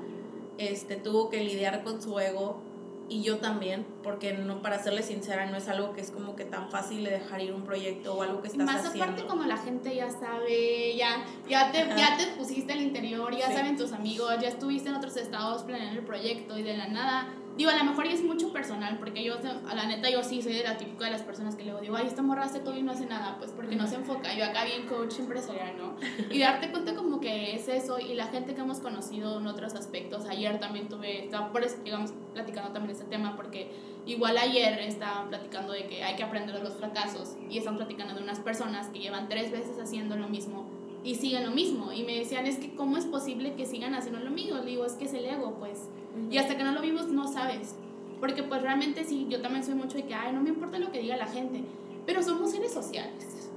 este, 0.59 0.97
tuvo 0.97 1.29
que 1.29 1.43
lidiar 1.43 1.83
con 1.83 2.01
su 2.01 2.21
ego 2.21 2.63
y 3.11 3.23
yo 3.23 3.39
también, 3.39 3.85
porque 4.05 4.33
no, 4.33 4.63
para 4.63 4.79
serle 4.83 5.03
sincera, 5.03 5.45
no 5.47 5.57
es 5.57 5.69
algo 5.69 5.93
que 5.93 6.01
es 6.01 6.11
como 6.13 6.37
que 6.37 6.45
tan 6.45 6.71
fácil 6.71 7.03
de 7.05 7.11
dejar 7.11 7.43
ir 7.43 7.53
un 7.53 7.65
proyecto 7.65 8.15
o 8.15 8.23
algo 8.23 8.41
que 8.41 8.47
estás 8.49 8.65
más 8.65 8.77
haciendo. 8.87 9.03
aparte 9.03 9.25
cuando 9.25 9.45
la 9.47 9.57
gente 9.57 9.95
ya 9.95 10.09
sabe, 10.11 10.97
ya, 10.97 11.25
ya, 11.49 11.73
te, 11.73 11.81
Ajá. 11.83 11.97
ya 11.97 12.17
te 12.17 12.27
pusiste 12.39 12.73
al 12.73 12.81
interior, 12.81 13.37
ya 13.37 13.49
Sí. 13.49 13.55
saben 13.55 13.77
tus 13.77 13.93
amigos, 13.93 14.33
ya 14.41 14.49
estuviste 14.49 14.89
en 14.89 14.95
otros 14.95 15.17
estados 15.17 15.65
planeando 15.65 15.99
el 16.01 16.07
proyecto 16.07 16.57
y 16.57 16.63
de 16.63 16.77
la 16.77 16.87
nada, 16.87 17.27
digo, 17.57 17.71
a 17.71 17.77
lo 17.77 17.85
mejor 17.85 18.07
ya 18.07 18.13
es 18.13 18.25
mucho 18.25 18.53
personal, 18.53 18.99
porque 18.99 19.23
yo, 19.23 19.35
a 19.69 19.75
la 19.75 19.87
neta, 19.87 20.09
yo 20.11 20.23
sí 20.23 20.41
soy 20.43 20.55
de 20.55 20.65
la 20.65 20.77
típica 20.77 21.05
de 21.05 21.11
las 21.11 21.23
personas 21.23 21.57
que 21.57 21.65
luego 21.65 21.81
digo, 21.81 21.97
ay, 21.97 22.07
esta 22.07 22.23
morra 22.23 22.45
hace 22.45 22.61
todo 22.61 22.77
y 22.77 22.83
no 22.83 22.93
hace 22.93 23.07
nada, 23.07 23.37
pues 23.39 23.51
porque 23.53 23.77
no 23.77 23.87
se 23.87 23.97
enfoca, 23.97 24.35
yo 24.35 24.45
acá 24.45 24.65
bien 24.65 24.87
coach 24.87 25.19
empresarial, 25.19 25.77
¿no? 25.77 25.97
Y 26.31 26.39
darte 26.39 26.71
cuenta 26.71 26.95
como 26.95 27.21
que 27.21 27.55
es 27.55 27.69
eso, 27.69 27.99
y 27.99 28.15
la 28.15 28.27
gente 28.27 28.55
que 28.55 28.61
hemos 28.61 28.79
conocido 28.79 29.41
en 29.41 29.47
otros 29.47 29.75
aspectos, 29.75 30.27
ayer 30.27 30.59
también 30.59 30.89
tuve, 30.89 31.25
estaba 31.25 31.53
por 31.53 31.63
eso, 31.65 31.77
digamos, 31.85 32.13
platicando 32.33 32.73
también 32.73 32.93
este 32.93 33.05
tema, 33.05 33.37
porque 33.37 33.71
igual 34.07 34.39
ayer 34.39 34.79
estaban 34.81 35.29
platicando 35.29 35.73
de 35.73 35.87
que 35.87 36.03
hay 36.03 36.17
que 36.17 36.23
aprender 36.23 36.57
de 36.57 36.63
los 36.63 36.75
fracasos, 36.75 37.37
y 37.49 37.59
están 37.59 37.77
platicando 37.77 38.15
de 38.15 38.23
unas 38.23 38.39
personas 38.41 38.89
que 38.89 39.01
llevan 39.01 39.29
tres 39.29 39.51
veces 39.51 39.79
haciendo 39.81 40.17
lo 40.17 40.29
mismo 40.29 40.69
y 41.03 41.15
siguen 41.15 41.47
lo 41.47 41.51
mismo, 41.53 41.93
y 41.93 42.05
me 42.05 42.19
decían, 42.19 42.47
es 42.47 42.59
que 42.59 42.75
cómo 42.75 42.99
es 42.99 43.07
posible 43.07 43.55
que 43.55 43.65
sigan 43.65 43.95
haciendo 43.95 44.21
lo 44.21 44.31
mismo, 44.31 44.59
le 44.59 44.67
digo, 44.67 44.85
es 44.85 44.93
que 44.93 45.07
es 45.07 45.15
el 45.15 45.25
ego, 45.25 45.57
pues, 45.59 45.89
y 46.31 46.39
hasta 46.39 46.57
que 46.57 46.65
no 46.65 46.73
lo 46.73 46.81
vimos 46.81 47.09
no 47.09 47.27
sabes, 47.27 47.75
porque 48.21 48.43
pues 48.43 48.63
realmente 48.63 49.05
sí, 49.05 49.27
yo 49.29 49.41
también 49.41 49.65
soy 49.65 49.75
mucho 49.75 49.97
de 49.97 50.05
que, 50.05 50.15
ay, 50.15 50.33
no 50.33 50.41
me 50.43 50.51
importa 50.51 50.79
lo 50.79 50.91
que 50.93 51.01
diga 51.01 51.17
la 51.17 51.27
gente, 51.27 51.63
pero 52.07 52.23
somos 52.23 52.51
seres 52.51 52.73
sociales. 52.73 53.49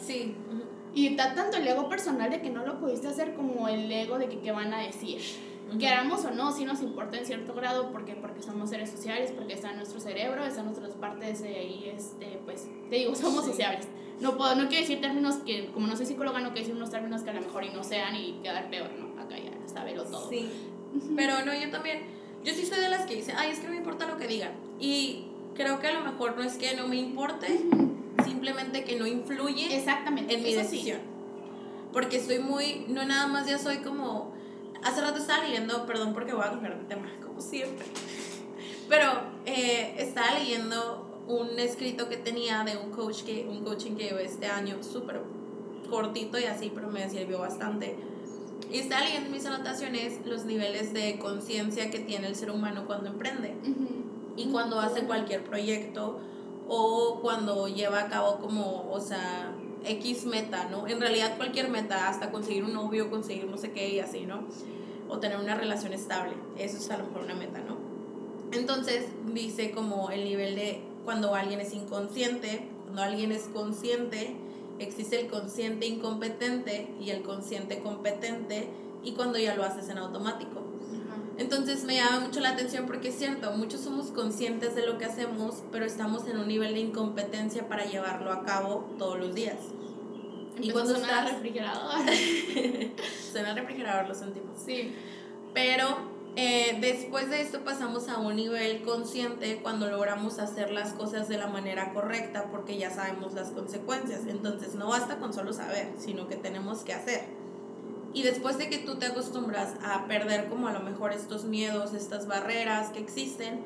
Sí. 0.00 0.34
Y 0.94 1.06
está 1.08 1.34
tanto 1.34 1.56
el 1.58 1.66
ego 1.68 1.88
personal 1.88 2.30
de 2.30 2.40
que 2.40 2.50
no 2.50 2.64
lo 2.64 2.78
pudiste 2.80 3.08
hacer 3.08 3.34
como 3.34 3.68
el 3.68 3.90
ego 3.90 4.18
de 4.18 4.28
que 4.28 4.38
qué 4.40 4.52
van 4.52 4.72
a 4.72 4.78
decir. 4.80 5.20
Ujú. 5.68 5.78
Queramos 5.78 6.24
o 6.24 6.30
no, 6.30 6.50
sí 6.50 6.64
nos 6.64 6.80
importa 6.82 7.18
en 7.18 7.26
cierto 7.26 7.52
grado 7.54 7.90
porque, 7.92 8.14
porque 8.14 8.42
somos 8.42 8.70
seres 8.70 8.90
sociales, 8.90 9.32
porque 9.36 9.52
está 9.52 9.70
en 9.70 9.76
nuestro 9.76 10.00
cerebro, 10.00 10.44
está 10.44 10.60
en 10.60 10.66
nuestras 10.66 10.92
partes 10.94 11.42
eh, 11.42 11.64
y 11.64 11.88
este, 11.90 12.40
pues, 12.44 12.66
te 12.88 12.96
digo, 12.96 13.14
somos 13.14 13.44
Sí. 13.44 13.50
sociables. 13.50 13.86
no 14.20 14.36
puedo, 14.36 14.54
no 14.56 14.66
quiero 14.68 14.80
decir 14.80 15.00
términos 15.00 15.36
que, 15.46 15.66
como 15.72 15.86
no 15.86 15.94
soy 15.96 16.06
psicóloga, 16.06 16.38
no 16.40 16.46
quiero 16.48 16.60
decir 16.60 16.74
unos 16.74 16.90
términos 16.90 17.22
que 17.22 17.30
a 17.30 17.34
lo 17.34 17.40
mejor 17.42 17.62
y 17.64 17.70
no 17.70 17.84
sean 17.84 18.16
y 18.16 18.40
quedar 18.42 18.68
peor, 18.70 18.90
¿no? 18.98 19.20
Acá 19.20 19.36
ya, 19.38 19.52
saberlo 19.72 20.04
todo. 20.04 20.28
Sí. 20.30 20.48
Pero 21.16 21.44
no, 21.44 21.54
yo 21.54 21.70
también, 21.70 22.02
yo 22.44 22.54
sí 22.54 22.66
soy 22.66 22.80
de 22.80 22.88
las 22.88 23.06
que 23.06 23.16
dicen, 23.16 23.34
ay, 23.38 23.50
es 23.50 23.60
que 23.60 23.66
no 23.66 23.72
me 23.72 23.78
importa 23.78 24.06
lo 24.06 24.16
que 24.16 24.26
digan. 24.26 24.52
Y 24.78 25.26
creo 25.54 25.80
que 25.80 25.88
a 25.88 25.92
lo 25.92 26.00
mejor 26.00 26.36
no 26.36 26.42
es 26.42 26.56
que 26.56 26.74
no 26.76 26.88
me 26.88 26.96
importe, 26.96 27.60
simplemente 28.24 28.84
que 28.84 28.96
no 28.96 29.06
influye 29.06 29.76
Exactamente. 29.76 30.34
en 30.34 30.42
mi 30.42 30.50
eso 30.52 30.60
sí. 30.60 30.76
decisión. 30.76 31.00
Porque 31.92 32.16
estoy 32.16 32.38
muy, 32.38 32.86
no 32.88 33.04
nada 33.04 33.26
más 33.26 33.46
ya 33.46 33.58
soy 33.58 33.78
como, 33.78 34.32
hace 34.82 35.00
rato 35.00 35.18
estaba 35.18 35.44
leyendo, 35.44 35.86
perdón 35.86 36.12
porque 36.14 36.32
voy 36.32 36.44
a 36.44 36.50
cambiar 36.50 36.78
de 36.78 36.84
tema, 36.84 37.10
como 37.24 37.40
siempre. 37.40 37.86
Pero 38.88 39.06
eh, 39.44 39.94
estaba 39.98 40.38
leyendo 40.38 41.24
un 41.26 41.58
escrito 41.58 42.08
que 42.08 42.16
tenía 42.16 42.64
de 42.64 42.76
un 42.76 42.90
coach 42.90 43.22
que, 43.22 43.46
un 43.48 43.62
coaching 43.62 43.96
que 43.96 44.04
llevo 44.04 44.18
este 44.18 44.46
año, 44.46 44.82
súper 44.82 45.20
cortito 45.90 46.38
y 46.38 46.44
así, 46.44 46.70
pero 46.74 46.88
me 46.88 47.08
sirvió 47.08 47.38
bastante. 47.40 47.96
Y 48.70 48.78
estaba 48.78 49.02
leyendo 49.02 49.26
en 49.26 49.32
mis 49.32 49.46
anotaciones 49.46 50.20
los 50.26 50.44
niveles 50.44 50.92
de 50.92 51.18
conciencia 51.18 51.90
que 51.90 52.00
tiene 52.00 52.26
el 52.26 52.36
ser 52.36 52.50
humano 52.50 52.84
cuando 52.86 53.08
emprende 53.08 53.54
y 54.36 54.46
cuando 54.50 54.78
hace 54.78 55.04
cualquier 55.04 55.42
proyecto 55.42 56.20
o 56.68 57.20
cuando 57.22 57.66
lleva 57.66 58.00
a 58.00 58.08
cabo 58.08 58.38
como, 58.38 58.90
o 58.90 59.00
sea, 59.00 59.54
X 59.84 60.26
meta, 60.26 60.68
¿no? 60.70 60.86
En 60.86 61.00
realidad 61.00 61.36
cualquier 61.36 61.68
meta, 61.70 62.08
hasta 62.08 62.30
conseguir 62.30 62.64
un 62.64 62.74
novio, 62.74 63.10
conseguir 63.10 63.46
no 63.46 63.56
sé 63.56 63.72
qué 63.72 63.88
y 63.88 64.00
así, 64.00 64.26
¿no? 64.26 64.44
O 65.08 65.18
tener 65.18 65.38
una 65.38 65.54
relación 65.54 65.94
estable, 65.94 66.34
eso 66.58 66.76
es 66.76 66.90
a 66.90 66.98
lo 66.98 67.06
mejor 67.06 67.22
una 67.22 67.34
meta, 67.34 67.60
¿no? 67.60 67.78
Entonces 68.52 69.06
dice 69.32 69.70
como 69.70 70.10
el 70.10 70.24
nivel 70.24 70.54
de 70.54 70.82
cuando 71.04 71.34
alguien 71.34 71.60
es 71.60 71.72
inconsciente, 71.72 72.68
cuando 72.84 73.02
alguien 73.02 73.32
es 73.32 73.44
consciente, 73.44 74.36
existe 74.78 75.20
el 75.20 75.28
consciente 75.28 75.86
incompetente 75.86 76.88
y 77.00 77.10
el 77.10 77.22
consciente 77.22 77.80
competente 77.80 78.68
y 79.02 79.12
cuando 79.12 79.38
ya 79.38 79.54
lo 79.54 79.64
haces 79.64 79.88
en 79.88 79.98
automático. 79.98 80.62
Entonces 81.38 81.84
me 81.84 81.94
llama 81.94 82.20
mucho 82.20 82.40
la 82.40 82.50
atención 82.50 82.86
porque 82.86 83.08
es 83.08 83.14
cierto, 83.14 83.52
muchos 83.52 83.80
somos 83.80 84.06
conscientes 84.08 84.74
de 84.74 84.84
lo 84.84 84.98
que 84.98 85.04
hacemos, 85.04 85.62
pero 85.70 85.84
estamos 85.84 86.26
en 86.26 86.36
un 86.36 86.48
nivel 86.48 86.74
de 86.74 86.80
incompetencia 86.80 87.68
para 87.68 87.84
llevarlo 87.84 88.32
a 88.32 88.44
cabo 88.44 88.88
todos 88.98 89.20
los 89.20 89.34
días. 89.34 89.56
Y 90.60 90.70
cuando 90.70 90.94
a 90.94 90.98
sonar 90.98 91.24
estás... 91.24 91.34
refrigerador. 91.34 92.00
Suena 93.32 93.50
el 93.50 93.56
refrigerador, 93.56 94.08
lo 94.08 94.14
sentimos. 94.14 94.58
sí. 94.64 94.92
Pero 95.54 95.96
eh, 96.40 96.78
después 96.80 97.30
de 97.30 97.40
esto 97.40 97.64
pasamos 97.64 98.08
a 98.08 98.18
un 98.18 98.36
nivel 98.36 98.82
consciente 98.82 99.58
cuando 99.60 99.90
logramos 99.90 100.38
hacer 100.38 100.70
las 100.70 100.92
cosas 100.92 101.28
de 101.28 101.36
la 101.36 101.48
manera 101.48 101.92
correcta 101.92 102.46
porque 102.52 102.78
ya 102.78 102.92
sabemos 102.92 103.34
las 103.34 103.48
consecuencias. 103.48 104.20
Entonces 104.28 104.76
no 104.76 104.86
basta 104.86 105.18
con 105.18 105.34
solo 105.34 105.52
saber, 105.52 105.90
sino 105.98 106.28
que 106.28 106.36
tenemos 106.36 106.82
que 106.84 106.92
hacer. 106.92 107.24
Y 108.14 108.22
después 108.22 108.56
de 108.56 108.70
que 108.70 108.78
tú 108.78 109.00
te 109.00 109.06
acostumbras 109.06 109.74
a 109.82 110.06
perder 110.06 110.48
como 110.48 110.68
a 110.68 110.72
lo 110.72 110.78
mejor 110.78 111.12
estos 111.12 111.42
miedos, 111.42 111.92
estas 111.92 112.28
barreras 112.28 112.90
que 112.90 113.00
existen, 113.00 113.64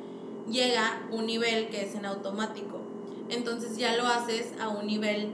llega 0.51 1.07
un 1.11 1.27
nivel 1.27 1.69
que 1.69 1.85
es 1.85 1.95
en 1.95 2.07
automático. 2.07 2.81
Entonces 3.29 3.77
ya 3.77 3.95
lo 3.99 4.07
haces 4.07 4.47
a 4.59 4.71
un 4.71 4.87
nivel 4.87 5.31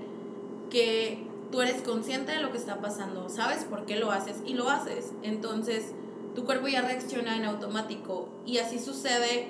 que 0.70 1.24
tú 1.52 1.62
eres 1.62 1.82
consciente 1.82 2.32
de 2.32 2.40
lo 2.40 2.50
que 2.50 2.58
está 2.58 2.80
pasando, 2.80 3.28
sabes 3.28 3.62
por 3.62 3.86
qué 3.86 3.94
lo 3.94 4.10
haces 4.10 4.38
y 4.44 4.54
lo 4.54 4.68
haces. 4.68 5.12
Entonces 5.22 5.94
tu 6.38 6.44
cuerpo 6.44 6.68
ya 6.68 6.82
reacciona 6.82 7.36
en 7.36 7.44
automático 7.46 8.28
y 8.46 8.58
así 8.58 8.78
sucede 8.78 9.48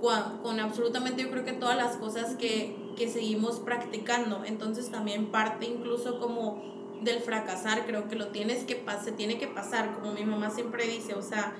con, 0.00 0.38
con 0.38 0.58
absolutamente 0.58 1.24
yo 1.24 1.30
creo 1.30 1.44
que 1.44 1.52
todas 1.52 1.76
las 1.76 1.96
cosas 1.96 2.34
que, 2.36 2.74
que 2.96 3.10
seguimos 3.10 3.60
practicando. 3.60 4.42
Entonces 4.46 4.90
también 4.90 5.26
parte 5.26 5.66
incluso 5.66 6.18
como 6.18 6.62
del 7.02 7.20
fracasar, 7.20 7.84
creo 7.84 8.08
que 8.08 8.16
lo 8.16 8.28
tienes 8.28 8.64
que 8.64 8.82
se 9.04 9.12
tiene 9.12 9.36
que 9.36 9.48
pasar, 9.48 9.94
como 9.94 10.12
mi 10.14 10.24
mamá 10.24 10.48
siempre 10.48 10.86
dice, 10.86 11.12
o 11.12 11.20
sea, 11.20 11.52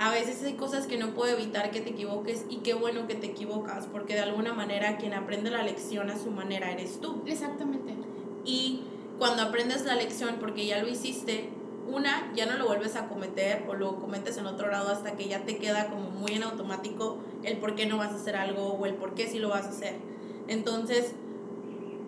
a 0.00 0.10
veces 0.10 0.42
hay 0.42 0.54
cosas 0.54 0.88
que 0.88 0.98
no 0.98 1.14
puedo 1.14 1.38
evitar 1.38 1.70
que 1.70 1.80
te 1.80 1.90
equivoques 1.90 2.44
y 2.50 2.56
qué 2.56 2.74
bueno 2.74 3.06
que 3.06 3.14
te 3.14 3.28
equivocas, 3.28 3.86
porque 3.86 4.14
de 4.14 4.20
alguna 4.22 4.52
manera 4.52 4.96
quien 4.96 5.14
aprende 5.14 5.52
la 5.52 5.62
lección 5.62 6.10
a 6.10 6.18
su 6.18 6.32
manera 6.32 6.72
eres 6.72 7.00
tú. 7.00 7.22
Exactamente. 7.24 7.94
Y 8.44 8.80
cuando 9.16 9.42
aprendes 9.42 9.84
la 9.84 9.94
lección 9.94 10.38
porque 10.40 10.66
ya 10.66 10.82
lo 10.82 10.88
hiciste, 10.88 11.50
una, 11.88 12.32
ya 12.34 12.46
no 12.46 12.56
lo 12.56 12.66
vuelves 12.66 12.96
a 12.96 13.08
cometer 13.08 13.64
o 13.68 13.74
lo 13.74 13.96
cometes 13.96 14.36
en 14.36 14.46
otro 14.46 14.68
grado 14.68 14.90
hasta 14.90 15.12
que 15.12 15.28
ya 15.28 15.44
te 15.44 15.56
queda 15.56 15.88
como 15.88 16.10
muy 16.10 16.32
en 16.32 16.42
automático 16.42 17.18
el 17.42 17.58
por 17.58 17.74
qué 17.74 17.86
no 17.86 17.98
vas 17.98 18.12
a 18.12 18.16
hacer 18.16 18.36
algo 18.36 18.72
o 18.72 18.86
el 18.86 18.94
por 18.94 19.14
qué 19.14 19.26
sí 19.26 19.38
lo 19.38 19.48
vas 19.48 19.66
a 19.66 19.70
hacer. 19.70 19.96
Entonces, 20.48 21.12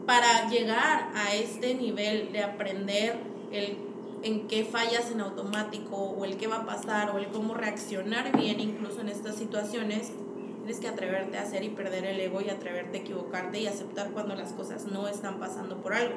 para 0.07 0.49
llegar 0.49 1.11
a 1.15 1.35
este 1.35 1.75
nivel 1.75 2.33
de 2.33 2.43
aprender 2.43 3.19
el 3.53 3.91
en 4.23 4.49
qué 4.49 4.65
fallas 4.65 5.11
en 5.11 5.21
automático 5.21 5.97
o 5.97 6.25
el 6.25 6.37
qué 6.37 6.47
va 6.47 6.57
a 6.57 6.67
pasar 6.67 7.11
o 7.11 7.19
el 7.19 7.29
cómo 7.29 7.55
reaccionar 7.55 8.37
bien 8.37 8.61
incluso 8.61 9.01
en 9.01 9.09
estas 9.09 9.37
situaciones, 9.37 10.13
tienes 10.59 10.79
que 10.79 10.89
atreverte 10.89 11.39
a 11.39 11.43
hacer 11.43 11.65
y 11.65 11.71
perder 11.71 12.05
el 12.05 12.21
ego 12.21 12.41
y 12.41 12.51
atreverte 12.51 12.99
a 12.99 13.01
equivocarte 13.01 13.61
y 13.61 13.67
aceptar 13.67 14.11
cuando 14.11 14.35
las 14.35 14.53
cosas 14.53 14.85
no 14.87 15.09
están 15.09 15.39
pasando 15.39 15.79
por 15.79 15.95
algo. 15.95 16.17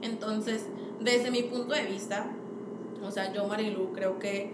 Entonces, 0.00 0.66
desde 1.00 1.30
mi 1.30 1.42
punto 1.42 1.74
de 1.74 1.84
vista, 1.84 2.30
o 3.04 3.10
sea, 3.10 3.32
yo 3.32 3.46
Marilu 3.46 3.92
creo 3.92 4.18
que 4.18 4.50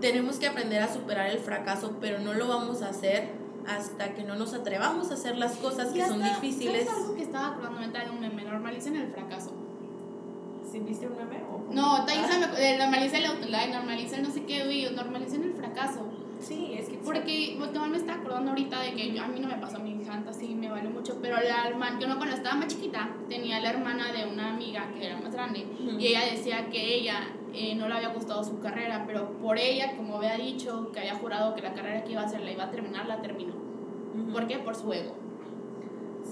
tenemos 0.00 0.36
que 0.38 0.46
aprender 0.46 0.82
a 0.82 0.92
superar 0.92 1.30
el 1.30 1.38
fracaso, 1.38 1.96
pero 2.00 2.18
no 2.20 2.34
lo 2.34 2.48
vamos 2.48 2.82
a 2.82 2.88
hacer 2.90 3.30
hasta 3.66 4.14
que 4.14 4.22
no 4.22 4.36
nos 4.36 4.54
atrevamos 4.54 5.10
a 5.10 5.14
hacer 5.14 5.36
las 5.36 5.56
cosas 5.56 5.88
que 5.92 6.04
son 6.06 6.22
difíciles. 6.22 6.84
¿Sabes 6.86 7.02
algo 7.02 7.16
que 7.16 7.22
estaba 7.22 7.48
acordando 7.48 7.78
ahorita 7.80 8.04
de 8.04 8.10
un 8.10 8.20
meme? 8.20 8.44
Normalicen 8.44 8.96
el 8.96 9.08
fracaso. 9.10 9.52
¿Sí 10.70 10.78
viste 10.80 11.06
un 11.06 11.16
meme? 11.16 11.42
o- 11.50 11.72
No, 11.72 12.04
también 12.04 12.24
Ah, 12.44 12.50
eh, 12.58 12.76
normalicen 12.78 13.20
el 13.24 13.26
autolike, 13.26 13.72
normalicen 13.72 14.22
no 14.22 14.30
sé 14.30 14.44
qué, 14.44 14.90
normalicen 14.94 15.42
el 15.42 15.54
fracaso. 15.54 16.06
Sí, 16.40 16.74
es 16.78 16.88
que 16.88 16.98
Porque 16.98 17.54
pues, 17.58 17.72
no 17.72 17.86
me 17.86 17.96
está 17.96 18.14
acordando 18.14 18.50
ahorita 18.50 18.80
de 18.82 18.92
que 18.94 19.12
yo- 19.12 19.22
a 19.22 19.26
mí 19.28 19.40
no 19.40 19.48
me 19.48 19.56
pasó, 19.56 19.78
mi 19.80 20.04
santa 20.04 20.32
sí 20.32 20.54
me 20.54 20.70
vale 20.70 20.88
mucho, 20.88 21.18
pero 21.22 21.36
la 21.40 21.66
hermana, 21.66 21.98
yo 21.98 22.06
no 22.08 22.16
cuando 22.18 22.36
estaba 22.36 22.56
más 22.56 22.68
chiquita, 22.68 23.08
tenía 23.28 23.58
la 23.60 23.70
hermana 23.70 24.12
de 24.12 24.26
una 24.30 24.52
amiga 24.52 24.90
que 24.92 25.06
era 25.06 25.18
más 25.20 25.32
grande 25.32 25.66
y 25.98 26.06
ella 26.06 26.24
decía 26.30 26.68
que 26.70 26.94
ella 26.96 27.32
eh, 27.54 27.74
no 27.74 27.88
le 27.88 27.94
había 27.94 28.08
gustado 28.08 28.44
su 28.44 28.60
carrera, 28.60 29.04
pero 29.06 29.30
por 29.38 29.58
ella, 29.58 29.96
como 29.96 30.16
había 30.18 30.36
dicho, 30.36 30.90
que 30.92 31.00
había 31.00 31.14
jurado 31.14 31.54
que 31.54 31.62
la 31.62 31.72
carrera 31.72 32.04
que 32.04 32.12
iba 32.12 32.20
a 32.20 32.26
hacer 32.26 32.42
la 32.42 32.52
iba 32.52 32.64
a 32.64 32.70
terminar, 32.70 33.06
la 33.06 33.22
terminó. 33.22 33.54
Ujú. 33.54 34.30
¿Por 34.32 34.46
qué? 34.46 34.58
Por 34.58 34.74
su 34.74 34.92
ego. 34.92 35.14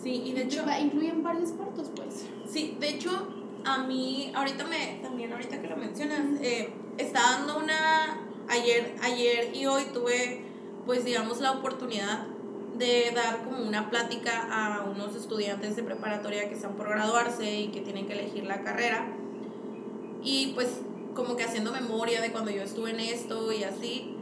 Sí, 0.02 0.22
y 0.26 0.32
de 0.32 0.42
hecho, 0.42 0.60
Incluye- 0.62 0.80
incluyen 0.82 1.22
varios 1.22 1.52
partos, 1.52 1.90
pues. 1.96 2.28
sí, 2.46 2.76
de 2.78 2.90
hecho, 2.90 3.26
a 3.64 3.78
mí, 3.84 4.30
ahorita 4.34 4.64
me, 4.66 4.98
también 5.02 5.32
ahorita 5.32 5.62
que 5.62 5.68
lo 5.68 5.76
mencionas, 5.76 6.20
eh, 6.42 6.70
estaba 6.98 7.38
dando 7.38 7.58
una, 7.58 8.23
ayer, 8.48 8.96
ayer 9.02 9.54
y 9.54 9.66
hoy 9.66 9.84
tuve, 9.92 10.44
pues 10.86 11.04
digamos, 11.04 11.40
la 11.40 11.52
oportunidad 11.52 12.26
de 12.78 13.12
dar 13.14 13.44
como 13.44 13.62
una 13.66 13.88
plática 13.90 14.48
a 14.50 14.84
unos 14.84 15.14
estudiantes 15.14 15.76
de 15.76 15.82
preparatoria 15.82 16.48
que 16.48 16.54
están 16.54 16.74
por 16.74 16.88
graduarse 16.88 17.60
y 17.60 17.68
que 17.68 17.80
tienen 17.80 18.06
que 18.06 18.14
elegir 18.14 18.44
la 18.44 18.62
carrera. 18.62 19.06
Y 20.22 20.52
pues 20.54 20.80
como 21.14 21.36
que 21.36 21.44
haciendo 21.44 21.72
memoria 21.72 22.20
de 22.20 22.32
cuando 22.32 22.50
yo 22.50 22.62
estuve 22.62 22.90
en 22.90 23.00
esto 23.00 23.52
y 23.52 23.62
así, 23.62 24.16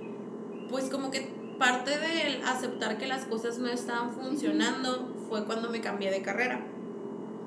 pues 0.69 0.91
como 0.91 1.11
que 1.11 1.29
parte 1.59 1.99
del 1.99 2.43
aceptar 2.45 2.99
que 2.99 3.07
las 3.07 3.25
cosas 3.25 3.59
no 3.59 3.69
estaban 3.69 4.12
funcionando 4.12 5.14
fue 5.29 5.45
cuando 5.45 5.71
me 5.71 5.81
cambié 5.81 6.11
de 6.11 6.23
carrera. 6.23 6.61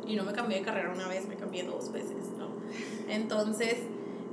Y 0.07 0.15
no 0.15 0.23
me 0.23 0.33
cambié 0.33 0.59
de 0.59 0.63
carrera 0.63 0.91
una 0.93 1.07
vez, 1.07 1.27
me 1.27 1.35
cambié 1.35 1.63
dos 1.63 1.91
veces, 1.91 2.29
¿no? 2.37 2.49
Entonces, 3.09 3.77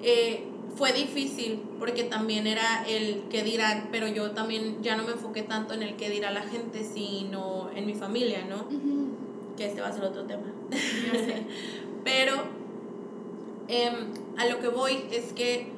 eh, 0.03 0.52
fue 0.77 0.93
difícil 0.93 1.63
porque 1.79 2.05
también 2.05 2.47
era 2.47 2.85
el 2.89 3.25
que 3.31 3.43
dirán, 3.43 3.89
pero 3.91 4.09
yo 4.09 4.31
también 4.31 4.83
ya 4.83 4.97
no 4.97 5.05
me 5.05 5.13
enfoqué 5.13 5.43
tanto 5.43 5.75
en 5.75 5.83
el 5.83 5.97
que 5.97 6.09
dirá 6.09 6.31
la 6.31 6.43
gente, 6.43 6.85
sino 6.85 7.71
en 7.75 7.87
mi 7.87 7.95
familia, 7.95 8.45
¿no? 8.49 8.67
Que 9.57 9.67
este 9.67 9.81
va 9.81 9.89
a 9.89 9.93
ser 9.93 10.05
otro 10.05 10.25
tema. 10.25 10.53
Sé. 10.71 11.47
Pero 12.05 12.43
em, 13.69 13.95
a 14.37 14.47
lo 14.47 14.61
que 14.61 14.69
voy 14.69 15.05
es 15.13 15.33
que 15.35 15.69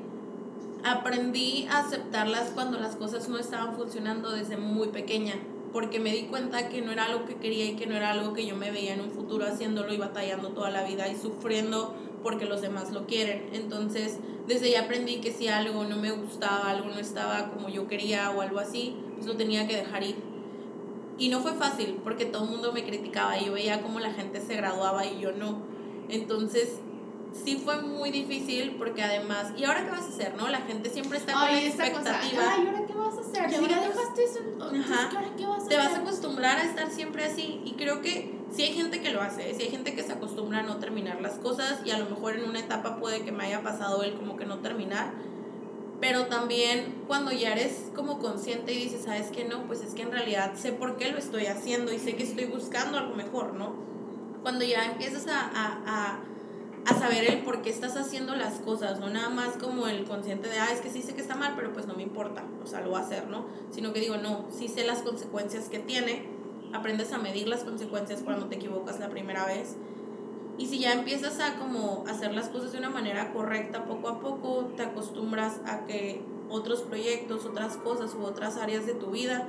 aprendí 0.85 1.67
a 1.71 1.81
aceptarlas 1.81 2.51
cuando 2.51 2.79
las 2.79 2.97
cosas 2.97 3.29
no 3.29 3.39
estaban 3.39 3.75
funcionando 3.77 4.31
desde 4.31 4.57
muy 4.57 4.89
pequeña, 4.89 5.35
porque 5.73 5.99
me 5.99 6.13
di 6.13 6.25
cuenta 6.25 6.69
que 6.69 6.83
no 6.83 6.93
era 6.93 7.07
algo 7.07 7.25
que 7.25 7.35
quería 7.37 7.65
y 7.65 7.75
que 7.75 7.87
no 7.87 7.97
era 7.97 8.11
algo 8.11 8.33
que 8.33 8.47
yo 8.47 8.55
me 8.55 8.71
veía 8.71 8.95
en 8.95 9.01
un 9.01 9.11
futuro 9.11 9.45
haciéndolo 9.45 9.93
y 9.93 9.97
batallando 9.97 10.51
toda 10.51 10.71
la 10.71 10.85
vida 10.85 11.09
y 11.09 11.17
sufriendo 11.17 11.95
porque 12.25 12.47
los 12.47 12.61
demás 12.63 12.91
lo 12.91 13.07
quieren. 13.07 13.51
Entonces, 13.53 14.19
desde 14.49 14.67
ahí 14.67 14.75
aprendí 14.75 15.21
que 15.21 15.31
si 15.31 15.47
algo 15.47 15.85
no 15.85 15.97
me 15.97 16.11
gustaba, 16.11 16.71
algo 16.71 16.89
no 16.89 16.99
estaba 16.99 17.51
como 17.51 17.69
yo 17.69 17.87
quería 17.87 18.31
o 18.31 18.41
algo 18.41 18.59
así, 18.59 18.97
pues 19.15 19.27
lo 19.27 19.37
tenía 19.37 19.69
que 19.69 19.77
dejar 19.77 20.03
ir. 20.03 20.17
Y 21.17 21.29
no 21.29 21.39
fue 21.41 21.53
fácil 21.53 22.01
porque 22.03 22.25
todo 22.25 22.45
el 22.45 22.51
mundo 22.51 22.73
me 22.73 22.85
criticaba 22.85 23.39
y 23.39 23.47
yo 23.47 23.53
veía 23.53 23.81
cómo 23.83 24.01
la 24.01 24.13
gente 24.13 24.41
se 24.41 24.57
graduaba 24.57 25.07
y 25.07 25.21
yo 25.21 25.31
no. 25.31 25.59
Entonces, 26.09 26.81
sí 27.45 27.57
fue 27.57 27.83
muy 27.83 28.11
difícil 28.11 28.77
porque 28.79 29.03
además, 29.03 29.53
¿y 29.57 29.65
ahora 29.65 29.85
qué 29.85 29.91
vas 29.91 30.03
a 30.05 30.09
hacer, 30.09 30.35
no? 30.37 30.49
La 30.49 30.63
gente 30.63 30.91
siempre 30.91 31.19
está 31.19 31.33
con 31.35 31.43
la 31.43 31.61
esta 31.61 31.93
cosa. 31.93 32.11
expectativa. 32.11 32.55
Ay, 32.57 32.67
¿ahora 32.67 32.87
qué 32.87 32.95
vas 32.95 33.17
a 33.17 33.21
hacer? 33.21 33.51
Eso, 34.35 34.49
entonces, 34.49 34.85
Ajá. 34.91 35.09
¿qué 35.11 35.37
qué 35.37 35.47
vas 35.47 35.65
a 35.65 35.69
te 35.69 35.77
vas 35.77 35.95
a 35.95 35.99
acostumbrar 35.99 36.59
a 36.59 36.65
estar 36.65 36.91
siempre 36.91 37.25
así. 37.25 37.61
Y 37.65 37.73
creo 37.73 38.03
que 38.03 38.35
sí 38.51 38.63
hay 38.63 38.73
gente 38.73 39.01
que 39.01 39.11
lo 39.11 39.21
hace, 39.21 39.55
sí 39.55 39.63
hay 39.63 39.71
gente 39.71 39.95
que 39.95 40.03
se 40.03 40.13
acostumbra 40.13 40.61
a 40.61 40.63
no 40.63 40.77
terminar 40.77 41.21
las 41.21 41.35
cosas 41.35 41.81
y 41.85 41.91
a 41.91 41.99
lo 41.99 42.09
mejor 42.09 42.37
en 42.37 42.45
una 42.45 42.61
etapa 42.61 42.99
puede 42.99 43.23
que 43.23 43.33
me 43.33 43.45
haya 43.45 43.63
pasado 43.63 44.03
el 44.03 44.15
como 44.15 44.37
que 44.37 44.47
no 44.47 44.59
terminar. 44.59 45.13
Pero 46.01 46.27
también 46.27 47.03
cuando 47.07 47.33
ya 47.33 47.53
eres 47.53 47.91
como 47.95 48.19
consciente 48.19 48.73
y 48.73 48.85
dices, 48.85 49.05
¿sabes 49.05 49.29
qué 49.29 49.45
no? 49.45 49.63
Pues 49.67 49.81
es 49.83 49.95
que 49.95 50.03
en 50.03 50.13
realidad 50.13 50.53
sé 50.55 50.73
por 50.73 50.97
qué 50.97 51.11
lo 51.11 51.19
estoy 51.19 51.47
haciendo 51.47 51.93
y 51.93 51.99
sé 51.99 52.17
que 52.17 52.25
estoy 52.25 52.45
buscando 52.47 52.99
algo 52.99 53.15
mejor, 53.15 53.55
¿no? 53.55 53.73
Cuando 54.43 54.65
ya 54.65 54.85
empiezas 54.85 55.27
a, 55.29 55.41
a, 55.41 55.83
a, 55.87 56.21
a 56.87 56.95
saber 56.99 57.31
el 57.31 57.43
por 57.43 57.63
qué 57.63 57.71
estás 57.71 57.97
haciendo 57.97 58.35
las 58.35 58.61
cosas, 58.61 59.01
no 59.01 59.09
nada 59.09 59.31
más 59.31 59.57
como 59.57 59.87
el 59.87 60.05
consciente 60.05 60.49
de, 60.49 60.59
ah, 60.59 60.69
es 60.73 60.81
que 60.81 60.91
sí 60.91 61.03
sé 61.03 61.15
que 61.15 61.23
está 61.23 61.35
mal, 61.35 61.55
pero 61.57 61.73
pues 61.73 61.87
no 61.87 61.95
me 61.95 62.03
importa, 62.03 62.45
o 62.63 62.67
sea, 62.67 62.81
lo 62.81 62.91
voy 62.91 63.01
a 63.01 63.05
hacer, 63.05 63.29
¿no? 63.29 63.47
Sino 63.71 63.93
que 63.93 64.01
digo, 64.01 64.17
no, 64.19 64.45
sí 64.51 64.69
sé 64.69 64.85
las 64.85 65.03
consecuencias 65.03 65.69
que 65.69 65.79
tiene, 65.79 66.27
aprendes 66.75 67.13
a 67.13 67.19
medir 67.19 67.49
las 67.49 67.65
consecuencias 67.65 68.21
cuando 68.23 68.47
te 68.47 68.57
equivocas 68.57 69.01
la 69.01 69.09
primera 69.09 69.47
vez. 69.47 69.77
Y 70.59 70.67
si 70.67 70.79
ya 70.79 70.93
empiezas 70.93 71.41
a 71.41 71.57
como 71.57 72.05
hacer 72.07 72.33
las 72.35 72.49
cosas 72.49 72.73
de 72.73 72.79
una 72.79 72.91
manera 72.91 73.33
correcta 73.33 73.87
poco 73.87 74.09
a 74.09 74.21
poco, 74.21 74.73
te 74.77 74.83
acostumbras 74.83 75.61
a 75.67 75.85
que 75.87 76.23
otros 76.49 76.83
proyectos, 76.83 77.45
otras 77.45 77.77
cosas 77.79 78.15
u 78.15 78.25
otras 78.25 78.57
áreas 78.57 78.87
de 78.87 78.95
tu 78.95 79.11
vida, 79.11 79.49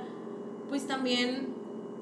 pues 0.68 0.86
también 0.86 1.54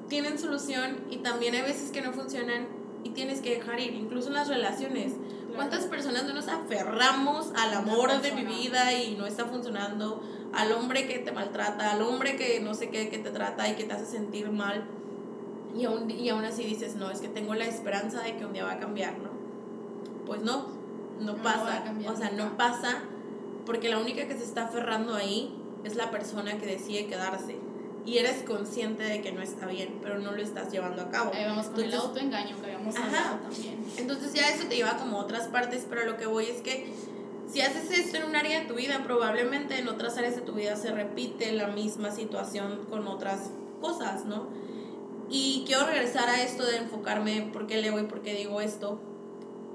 tienen 0.08 0.38
solución 0.38 0.98
y 1.10 1.18
también 1.18 1.54
hay 1.54 1.62
veces 1.62 1.90
que 1.90 2.00
no 2.00 2.12
funcionan 2.12 2.66
y 3.04 3.10
tienes 3.10 3.40
que 3.40 3.56
dejar 3.56 3.78
ir, 3.78 3.94
incluso 3.94 4.28
en 4.28 4.34
las 4.34 4.48
relaciones. 4.48 5.12
¿Cuántas 5.54 5.84
personas 5.84 6.24
no 6.24 6.34
nos 6.34 6.48
aferramos 6.48 7.52
al 7.54 7.74
amor 7.74 8.20
de 8.20 8.32
mi 8.32 8.44
vida 8.44 8.92
y 8.92 9.14
no 9.14 9.26
está 9.26 9.44
funcionando? 9.44 10.20
Al 10.52 10.72
hombre 10.72 11.06
que 11.06 11.18
te 11.20 11.30
maltrata, 11.30 11.92
al 11.92 12.02
hombre 12.02 12.36
que 12.36 12.60
no 12.60 12.74
sé 12.74 12.88
qué, 12.88 13.08
que 13.08 13.18
te 13.18 13.30
trata 13.30 13.68
y 13.68 13.74
que 13.76 13.84
te 13.84 13.92
hace 13.92 14.06
sentir 14.06 14.50
mal. 14.50 14.84
Y 15.76 15.84
aún, 15.84 16.10
y 16.10 16.28
aún 16.28 16.44
así 16.44 16.64
dices, 16.64 16.96
no, 16.96 17.10
es 17.10 17.20
que 17.20 17.28
tengo 17.28 17.54
la 17.54 17.66
esperanza 17.66 18.20
de 18.22 18.36
que 18.36 18.44
un 18.44 18.52
día 18.52 18.64
va 18.64 18.72
a 18.72 18.78
cambiar, 18.78 19.18
¿no? 19.18 19.30
Pues 20.26 20.42
no, 20.42 20.66
no, 21.20 21.34
No 21.34 21.42
pasa. 21.42 21.84
o 22.08 22.16
sea, 22.16 22.30
no 22.30 22.56
pasa 22.56 23.02
porque 23.66 23.88
la 23.88 23.98
única 23.98 24.26
que 24.26 24.36
se 24.36 24.44
está 24.44 24.64
aferrando 24.64 25.14
ahí 25.14 25.54
es 25.84 25.96
la 25.96 26.10
persona 26.10 26.58
que 26.58 26.66
decide 26.66 27.06
quedarse. 27.06 27.56
Y 28.06 28.18
eres 28.18 28.42
consciente 28.42 29.02
de 29.02 29.22
que 29.22 29.32
no 29.32 29.40
está 29.40 29.66
bien, 29.66 29.98
pero 30.02 30.18
no 30.18 30.32
lo 30.32 30.42
estás 30.42 30.70
llevando 30.70 31.02
a 31.02 31.10
cabo. 31.10 31.32
Ahí 31.34 31.44
vamos 31.46 31.66
con 31.66 31.76
el 31.80 31.84
Entonces- 31.86 32.08
autoengaño 32.08 32.56
que 32.60 32.64
habíamos 32.66 32.96
Ajá. 32.96 33.06
hablado 33.06 33.36
también. 33.50 33.84
entonces 33.96 34.32
ya 34.34 34.48
eso 34.50 34.66
te 34.68 34.76
lleva 34.76 34.96
como 34.98 35.18
a 35.18 35.24
otras 35.24 35.48
partes, 35.48 35.86
pero 35.88 36.04
lo 36.04 36.16
que 36.18 36.26
voy 36.26 36.44
es 36.46 36.60
que 36.60 36.92
si 37.50 37.60
haces 37.62 37.90
esto 37.90 38.16
en 38.18 38.24
un 38.24 38.36
área 38.36 38.60
de 38.60 38.66
tu 38.66 38.74
vida, 38.74 39.02
probablemente 39.04 39.78
en 39.78 39.88
otras 39.88 40.18
áreas 40.18 40.36
de 40.36 40.42
tu 40.42 40.52
vida 40.52 40.76
se 40.76 40.90
repite 40.92 41.52
la 41.52 41.68
misma 41.68 42.10
situación 42.10 42.80
con 42.90 43.06
otras 43.06 43.50
cosas, 43.80 44.24
¿no? 44.26 44.48
Y 45.30 45.64
quiero 45.66 45.86
regresar 45.86 46.28
a 46.28 46.42
esto 46.42 46.64
de 46.66 46.76
enfocarme 46.76 47.48
por 47.52 47.66
qué 47.66 47.80
leo 47.80 47.98
y 47.98 48.04
por 48.04 48.20
qué 48.20 48.34
digo 48.34 48.60
esto, 48.60 48.98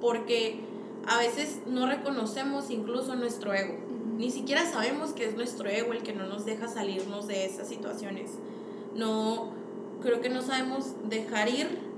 porque 0.01 0.59
a 1.07 1.17
veces 1.17 1.59
no 1.65 1.87
reconocemos 1.87 2.69
incluso 2.69 3.15
nuestro 3.15 3.53
ego. 3.53 3.75
Ni 4.19 4.29
siquiera 4.29 4.69
sabemos 4.69 5.13
que 5.13 5.25
es 5.25 5.35
nuestro 5.35 5.67
ego 5.67 5.93
el 5.93 6.03
que 6.03 6.13
no 6.13 6.27
nos 6.27 6.45
deja 6.45 6.67
salirnos 6.67 7.25
de 7.25 7.45
esas 7.45 7.67
situaciones. 7.67 8.29
No, 8.93 9.49
creo 10.03 10.21
que 10.21 10.29
no 10.29 10.43
sabemos 10.43 10.93
dejar 11.09 11.49
ir 11.49 11.89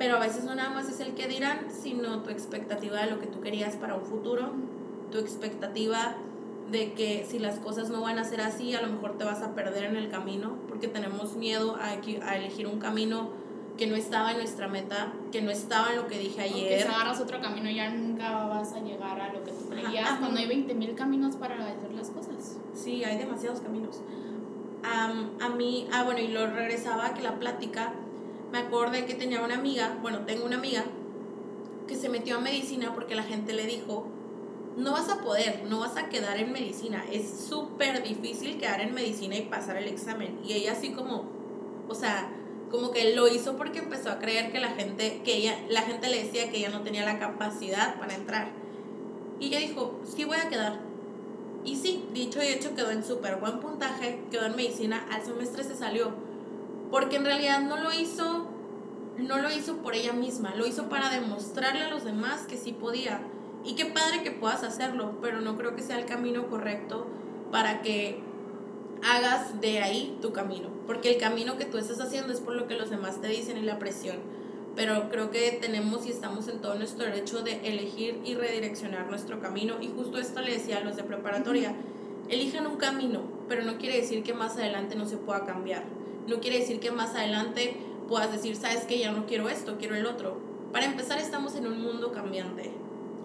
pero 0.00 0.16
a 0.16 0.18
veces 0.18 0.44
no 0.44 0.54
nada 0.54 0.70
más 0.70 0.88
es 0.88 0.98
el 1.00 1.12
que 1.12 1.28
dirán, 1.28 1.66
sino 1.70 2.22
tu 2.22 2.30
expectativa 2.30 3.02
de 3.02 3.10
lo 3.10 3.20
que 3.20 3.26
tú 3.26 3.42
querías 3.42 3.76
para 3.76 3.96
un 3.96 4.06
futuro, 4.06 4.50
tu 5.12 5.18
expectativa 5.18 6.14
de 6.70 6.94
que 6.94 7.26
si 7.28 7.38
las 7.38 7.58
cosas 7.58 7.90
no 7.90 8.00
van 8.00 8.18
a 8.18 8.24
ser 8.24 8.40
así, 8.40 8.74
a 8.74 8.80
lo 8.80 8.88
mejor 8.90 9.18
te 9.18 9.24
vas 9.24 9.42
a 9.42 9.54
perder 9.54 9.84
en 9.84 9.96
el 9.96 10.08
camino, 10.08 10.56
porque 10.70 10.88
tenemos 10.88 11.36
miedo 11.36 11.76
a, 11.76 11.90
a 11.90 12.36
elegir 12.38 12.66
un 12.66 12.78
camino 12.78 13.28
que 13.76 13.86
no 13.86 13.94
estaba 13.94 14.30
en 14.30 14.38
nuestra 14.38 14.68
meta, 14.68 15.12
que 15.32 15.42
no 15.42 15.50
estaba 15.50 15.90
en 15.90 15.96
lo 15.96 16.06
que 16.06 16.18
dije 16.18 16.44
Aunque 16.44 16.64
ayer. 16.64 16.80
si 16.80 16.88
agarras 16.88 17.20
otro 17.20 17.38
camino 17.42 17.68
ya 17.68 17.90
nunca 17.90 18.46
vas 18.46 18.72
a 18.72 18.80
llegar 18.80 19.20
a 19.20 19.34
lo 19.34 19.44
que 19.44 19.52
Ajá. 19.98 20.18
cuando 20.18 20.40
hay 20.40 20.46
20.000 20.46 20.94
caminos 20.94 21.36
para 21.36 21.54
hacer 21.54 21.92
las 21.94 22.10
cosas. 22.10 22.58
Sí, 22.74 23.04
hay 23.04 23.18
demasiados 23.18 23.60
caminos. 23.60 24.00
Am, 24.82 25.30
a 25.40 25.48
mí, 25.50 25.86
ah, 25.92 26.04
bueno, 26.04 26.20
y 26.20 26.28
lo 26.28 26.46
regresaba 26.46 27.06
a 27.06 27.14
que 27.14 27.22
la 27.22 27.38
plática, 27.38 27.92
me 28.52 28.58
acordé 28.58 29.06
que 29.06 29.14
tenía 29.14 29.42
una 29.42 29.56
amiga, 29.56 29.98
bueno, 30.02 30.20
tengo 30.20 30.44
una 30.44 30.56
amiga 30.56 30.84
que 31.86 31.96
se 31.96 32.08
metió 32.08 32.36
a 32.36 32.40
medicina 32.40 32.92
porque 32.94 33.14
la 33.14 33.22
gente 33.22 33.52
le 33.52 33.66
dijo, 33.66 34.06
no 34.76 34.92
vas 34.92 35.08
a 35.08 35.20
poder, 35.20 35.64
no 35.68 35.80
vas 35.80 35.96
a 35.96 36.08
quedar 36.08 36.38
en 36.38 36.52
medicina, 36.52 37.04
es 37.12 37.28
súper 37.48 38.02
difícil 38.02 38.58
quedar 38.58 38.80
en 38.80 38.94
medicina 38.94 39.36
y 39.36 39.42
pasar 39.42 39.76
el 39.76 39.88
examen. 39.88 40.38
Y 40.44 40.52
ella 40.54 40.72
así 40.72 40.92
como, 40.92 41.24
o 41.88 41.94
sea, 41.94 42.30
como 42.70 42.92
que 42.92 43.14
lo 43.14 43.28
hizo 43.28 43.56
porque 43.56 43.80
empezó 43.80 44.10
a 44.10 44.18
creer 44.18 44.52
que 44.52 44.60
la 44.60 44.68
gente, 44.68 45.20
que 45.24 45.36
ella, 45.36 45.58
la 45.68 45.82
gente 45.82 46.08
le 46.08 46.24
decía 46.24 46.50
que 46.50 46.58
ella 46.58 46.70
no 46.70 46.82
tenía 46.82 47.04
la 47.04 47.18
capacidad 47.18 47.98
para 47.98 48.14
entrar. 48.14 48.52
Y 49.40 49.46
ella 49.46 49.58
dijo, 49.58 49.98
sí 50.04 50.24
voy 50.24 50.36
a 50.36 50.48
quedar. 50.48 50.78
Y 51.64 51.76
sí, 51.76 52.04
dicho 52.12 52.42
y 52.42 52.48
hecho, 52.48 52.74
quedó 52.74 52.90
en 52.90 53.02
súper 53.02 53.36
buen 53.36 53.58
puntaje, 53.60 54.22
quedó 54.30 54.46
en 54.46 54.56
medicina, 54.56 55.06
al 55.10 55.22
semestre 55.22 55.64
se 55.64 55.74
salió. 55.74 56.12
Porque 56.90 57.16
en 57.16 57.24
realidad 57.24 57.62
no 57.62 57.76
lo 57.78 57.92
hizo, 57.92 58.46
no 59.18 59.38
lo 59.38 59.50
hizo 59.50 59.78
por 59.78 59.94
ella 59.94 60.12
misma, 60.12 60.54
lo 60.54 60.66
hizo 60.66 60.88
para 60.88 61.10
demostrarle 61.10 61.82
a 61.82 61.90
los 61.90 62.04
demás 62.04 62.42
que 62.42 62.56
sí 62.56 62.72
podía. 62.72 63.22
Y 63.64 63.74
qué 63.74 63.86
padre 63.86 64.22
que 64.22 64.30
puedas 64.30 64.62
hacerlo, 64.62 65.18
pero 65.20 65.40
no 65.40 65.56
creo 65.56 65.74
que 65.74 65.82
sea 65.82 65.98
el 65.98 66.06
camino 66.06 66.48
correcto 66.48 67.06
para 67.50 67.82
que 67.82 68.22
hagas 69.02 69.60
de 69.60 69.80
ahí 69.80 70.18
tu 70.20 70.32
camino. 70.32 70.68
Porque 70.86 71.10
el 71.10 71.18
camino 71.18 71.56
que 71.56 71.64
tú 71.64 71.78
estás 71.78 72.00
haciendo 72.00 72.32
es 72.32 72.40
por 72.40 72.54
lo 72.54 72.66
que 72.66 72.74
los 72.74 72.90
demás 72.90 73.20
te 73.20 73.28
dicen 73.28 73.56
y 73.58 73.62
la 73.62 73.78
presión. 73.78 74.16
Pero 74.80 75.10
creo 75.10 75.30
que 75.30 75.58
tenemos 75.60 76.06
y 76.06 76.10
estamos 76.10 76.48
en 76.48 76.62
todo 76.62 76.74
nuestro 76.74 77.04
derecho 77.04 77.42
de 77.42 77.68
elegir 77.68 78.18
y 78.24 78.34
redireccionar 78.34 79.10
nuestro 79.10 79.38
camino. 79.38 79.74
Y 79.78 79.88
justo 79.88 80.16
esto 80.16 80.40
le 80.40 80.54
decía 80.54 80.78
a 80.78 80.80
los 80.80 80.96
de 80.96 81.02
preparatoria, 81.02 81.74
elijan 82.30 82.66
un 82.66 82.78
camino, 82.78 83.20
pero 83.46 83.62
no 83.62 83.76
quiere 83.76 83.98
decir 83.98 84.22
que 84.22 84.32
más 84.32 84.56
adelante 84.56 84.96
no 84.96 85.04
se 85.04 85.18
pueda 85.18 85.44
cambiar. 85.44 85.84
No 86.26 86.40
quiere 86.40 86.60
decir 86.60 86.80
que 86.80 86.90
más 86.90 87.14
adelante 87.14 87.76
puedas 88.08 88.32
decir, 88.32 88.56
sabes 88.56 88.84
que 88.84 88.98
ya 88.98 89.12
no 89.12 89.26
quiero 89.26 89.50
esto, 89.50 89.76
quiero 89.78 89.96
el 89.96 90.06
otro. 90.06 90.40
Para 90.72 90.86
empezar, 90.86 91.18
estamos 91.18 91.56
en 91.56 91.66
un 91.66 91.82
mundo 91.82 92.10
cambiante, 92.12 92.72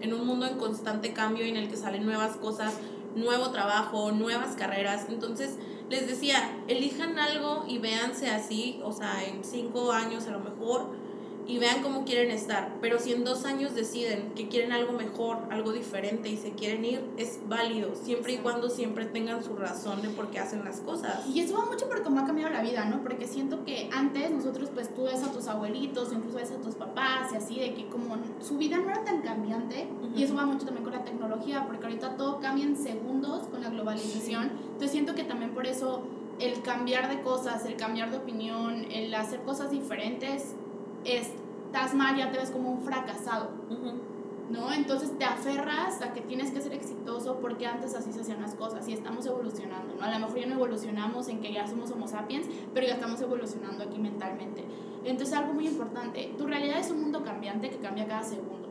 en 0.02 0.14
un 0.14 0.28
mundo 0.28 0.48
en 0.48 0.58
constante 0.58 1.14
cambio 1.14 1.46
en 1.46 1.56
el 1.56 1.70
que 1.70 1.78
salen 1.78 2.06
nuevas 2.06 2.36
cosas, 2.36 2.74
nuevo 3.16 3.52
trabajo, 3.52 4.12
nuevas 4.12 4.58
carreras. 4.58 5.06
Entonces, 5.08 5.52
les 5.90 6.06
decía, 6.06 6.60
elijan 6.68 7.18
algo 7.18 7.64
y 7.66 7.78
véanse 7.78 8.28
así, 8.28 8.82
o 8.84 8.92
sea, 8.92 9.24
en 9.24 9.46
cinco 9.46 9.94
años 9.94 10.28
a 10.28 10.32
lo 10.32 10.42
mejor, 10.42 11.05
y 11.48 11.60
vean 11.60 11.82
cómo 11.82 12.06
quieren 12.06 12.32
estar. 12.32 12.76
Pero 12.82 13.00
si 13.00 13.14
en 13.14 13.24
dos 13.24 13.46
años 13.46 13.76
deciden 13.76 14.32
que 14.36 14.48
quieren 14.48 14.72
algo 14.72 14.94
mejor, 14.94 15.38
algo 15.52 15.72
diferente 15.72 16.30
y 16.30 16.38
se 16.38 16.52
quieren 16.52 16.84
ir, 16.86 17.02
es 17.18 17.40
válido, 17.48 17.96
siempre 17.96 18.34
y 18.34 18.38
cuando 18.38 18.70
siempre 18.70 19.06
tengan 19.06 19.44
su 19.44 19.56
razón 19.56 20.02
de 20.02 20.10
por 20.10 20.30
qué 20.32 20.40
hacen 20.40 20.64
las 20.66 20.80
cosas. 20.80 21.26
Y 21.28 21.40
eso 21.40 21.56
va 21.58 21.66
mucho 21.66 21.88
por 21.88 22.04
cómo 22.04 22.20
ha 22.20 22.26
cambiado 22.26 22.52
la 22.52 22.62
vida, 22.62 22.86
¿no? 22.86 23.02
Porque 23.04 23.28
siento 23.28 23.64
que 23.64 23.90
antes 23.94 24.32
nosotros, 24.32 24.70
pues 24.74 24.94
tú 24.94 25.04
ves 25.04 25.24
a 25.24 25.32
tus 25.32 25.48
abuelitos, 25.48 26.12
incluso 26.14 26.38
ves 26.38 26.52
a 26.52 26.58
tus 26.58 26.76
papás 26.76 27.32
y 27.34 27.36
así, 27.38 27.60
de 27.60 27.74
que 27.74 27.88
como 27.88 28.16
su 28.42 28.58
vida 28.58 28.78
no 28.78 28.90
era 28.90 29.04
tan 29.04 29.22
cambiante, 29.22 29.88
Ujú. 30.02 30.18
y 30.20 30.24
eso 30.24 30.36
va 30.36 30.46
mucho 30.46 30.66
también 30.66 30.84
con 30.84 30.94
la 30.94 31.04
tecnología, 31.04 31.66
porque 31.68 31.86
ahorita 31.86 32.18
todo 32.18 32.40
cambia 32.40 32.66
en 32.66 32.76
segundos 32.76 33.48
con 33.48 33.62
la 33.62 33.70
globalización. 33.70 34.52
Entonces 34.66 34.92
siento 34.92 35.16
que 35.16 35.24
también 35.24 35.52
por 35.54 35.66
eso 35.68 36.04
el 36.40 36.62
cambiar 36.62 37.10
de 37.10 37.22
cosas, 37.22 37.66
el 37.66 37.76
cambiar 37.78 38.12
de 38.12 38.18
opinión, 38.18 38.86
el 38.92 39.14
hacer 39.14 39.42
cosas 39.42 39.72
diferentes, 39.72 40.56
estás 41.06 41.94
mal, 41.94 42.16
ya 42.18 42.32
te 42.32 42.38
ves 42.38 42.52
como 42.52 42.72
un 42.72 42.82
fracasado. 42.82 43.52
¿no? 44.50 44.72
Entonces 44.72 45.18
te 45.18 45.26
aferras 45.26 46.02
a 46.02 46.14
que 46.14 46.22
tienes 46.22 46.52
que 46.52 46.62
ser 46.62 46.74
exitoso 46.74 47.40
porque 47.40 47.66
antes 47.66 47.96
así 47.96 48.12
se 48.12 48.22
hacían 48.22 48.42
las 48.42 48.56
cosas 48.56 48.88
y 48.88 48.94
estamos 48.94 49.26
evolucionando, 49.26 49.96
¿no? 49.96 50.04
A 50.04 50.12
lo 50.12 50.20
mejor 50.20 50.40
ya 50.40 50.46
no 50.46 50.56
evolucionamos 50.56 51.28
en 51.30 51.42
que 51.42 51.52
ya 51.52 51.66
somos 51.68 51.92
homo 51.92 52.08
sapiens, 52.08 52.48
pero 52.74 52.86
ya 52.86 52.94
estamos 52.94 53.20
evolucionando 53.22 53.84
aquí 53.84 53.98
mentalmente. 53.98 54.64
Entonces 55.04 55.36
algo 55.36 55.54
muy 55.54 55.68
importante, 55.68 56.34
tu 56.38 56.46
realidad 56.46 56.80
es 56.80 56.92
un 56.92 57.02
mundo 57.02 57.24
cambiante 57.24 57.70
que 57.70 57.78
cambia 57.78 58.08
cada 58.08 58.24
segundo. 58.24 58.66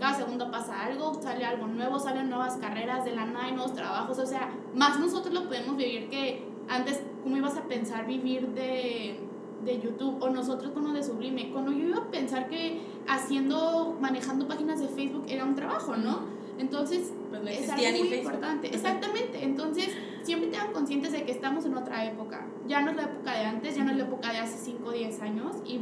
Cada 0.00 0.14
segundo 0.14 0.50
pasa 0.50 0.84
algo, 0.84 1.14
sale 1.22 1.44
algo 1.44 1.66
nuevo, 1.66 1.98
salen 1.98 2.30
nuevas 2.30 2.56
carreras, 2.56 3.04
de 3.04 3.14
la 3.14 3.26
nada 3.26 3.44
hay 3.44 3.52
nuevos 3.52 3.74
trabajos, 3.74 4.18
o 4.18 4.26
sea, 4.26 4.50
más 4.74 4.98
nosotros 4.98 5.34
lo 5.34 5.44
podemos 5.44 5.76
vivir 5.76 6.08
que 6.08 6.44
antes, 6.68 7.02
¿cómo 7.22 7.36
ibas 7.36 7.56
a 7.56 7.62
pensar 7.64 8.06
vivir 8.06 8.48
de, 8.48 9.20
de 9.66 9.80
YouTube 9.80 10.16
o 10.22 10.30
nosotros 10.30 10.72
con 10.72 10.84
lo 10.84 10.92
de 10.92 11.02
Sublime? 11.02 11.50
Cuando 11.52 11.72
yo 11.72 11.88
iba 11.88 11.98
a 11.98 12.10
pensar 12.10 12.48
que 12.48 12.80
haciendo, 13.06 13.98
manejando 14.00 14.48
páginas 14.48 14.80
de 14.80 14.88
Facebook 14.88 15.24
era 15.28 15.44
un 15.44 15.54
trabajo, 15.54 15.96
¿no? 15.96 16.20
Entonces, 16.58 17.12
Pues 17.28 17.42
no 17.42 17.48
es 17.48 17.68
algo 17.68 17.98
muy 17.98 18.14
importante. 18.14 18.68
Exactamente. 18.68 19.44
Entonces, 19.44 19.90
siempre 20.22 20.48
tengan 20.48 20.72
conscientes 20.72 21.12
de 21.12 21.24
que 21.24 21.32
estamos 21.32 21.66
en 21.66 21.76
otra 21.76 22.04
época. 22.06 22.46
Ya 22.66 22.80
no 22.80 22.92
es 22.92 22.96
la 22.96 23.02
época 23.02 23.32
de 23.32 23.44
antes, 23.44 23.76
ya 23.76 23.84
no 23.84 23.90
es 23.90 23.98
la 23.98 24.04
época 24.04 24.32
de 24.32 24.38
hace 24.38 24.56
5 24.56 24.88
o 24.88 24.92
10 24.92 25.20
años. 25.20 25.56
Y 25.66 25.80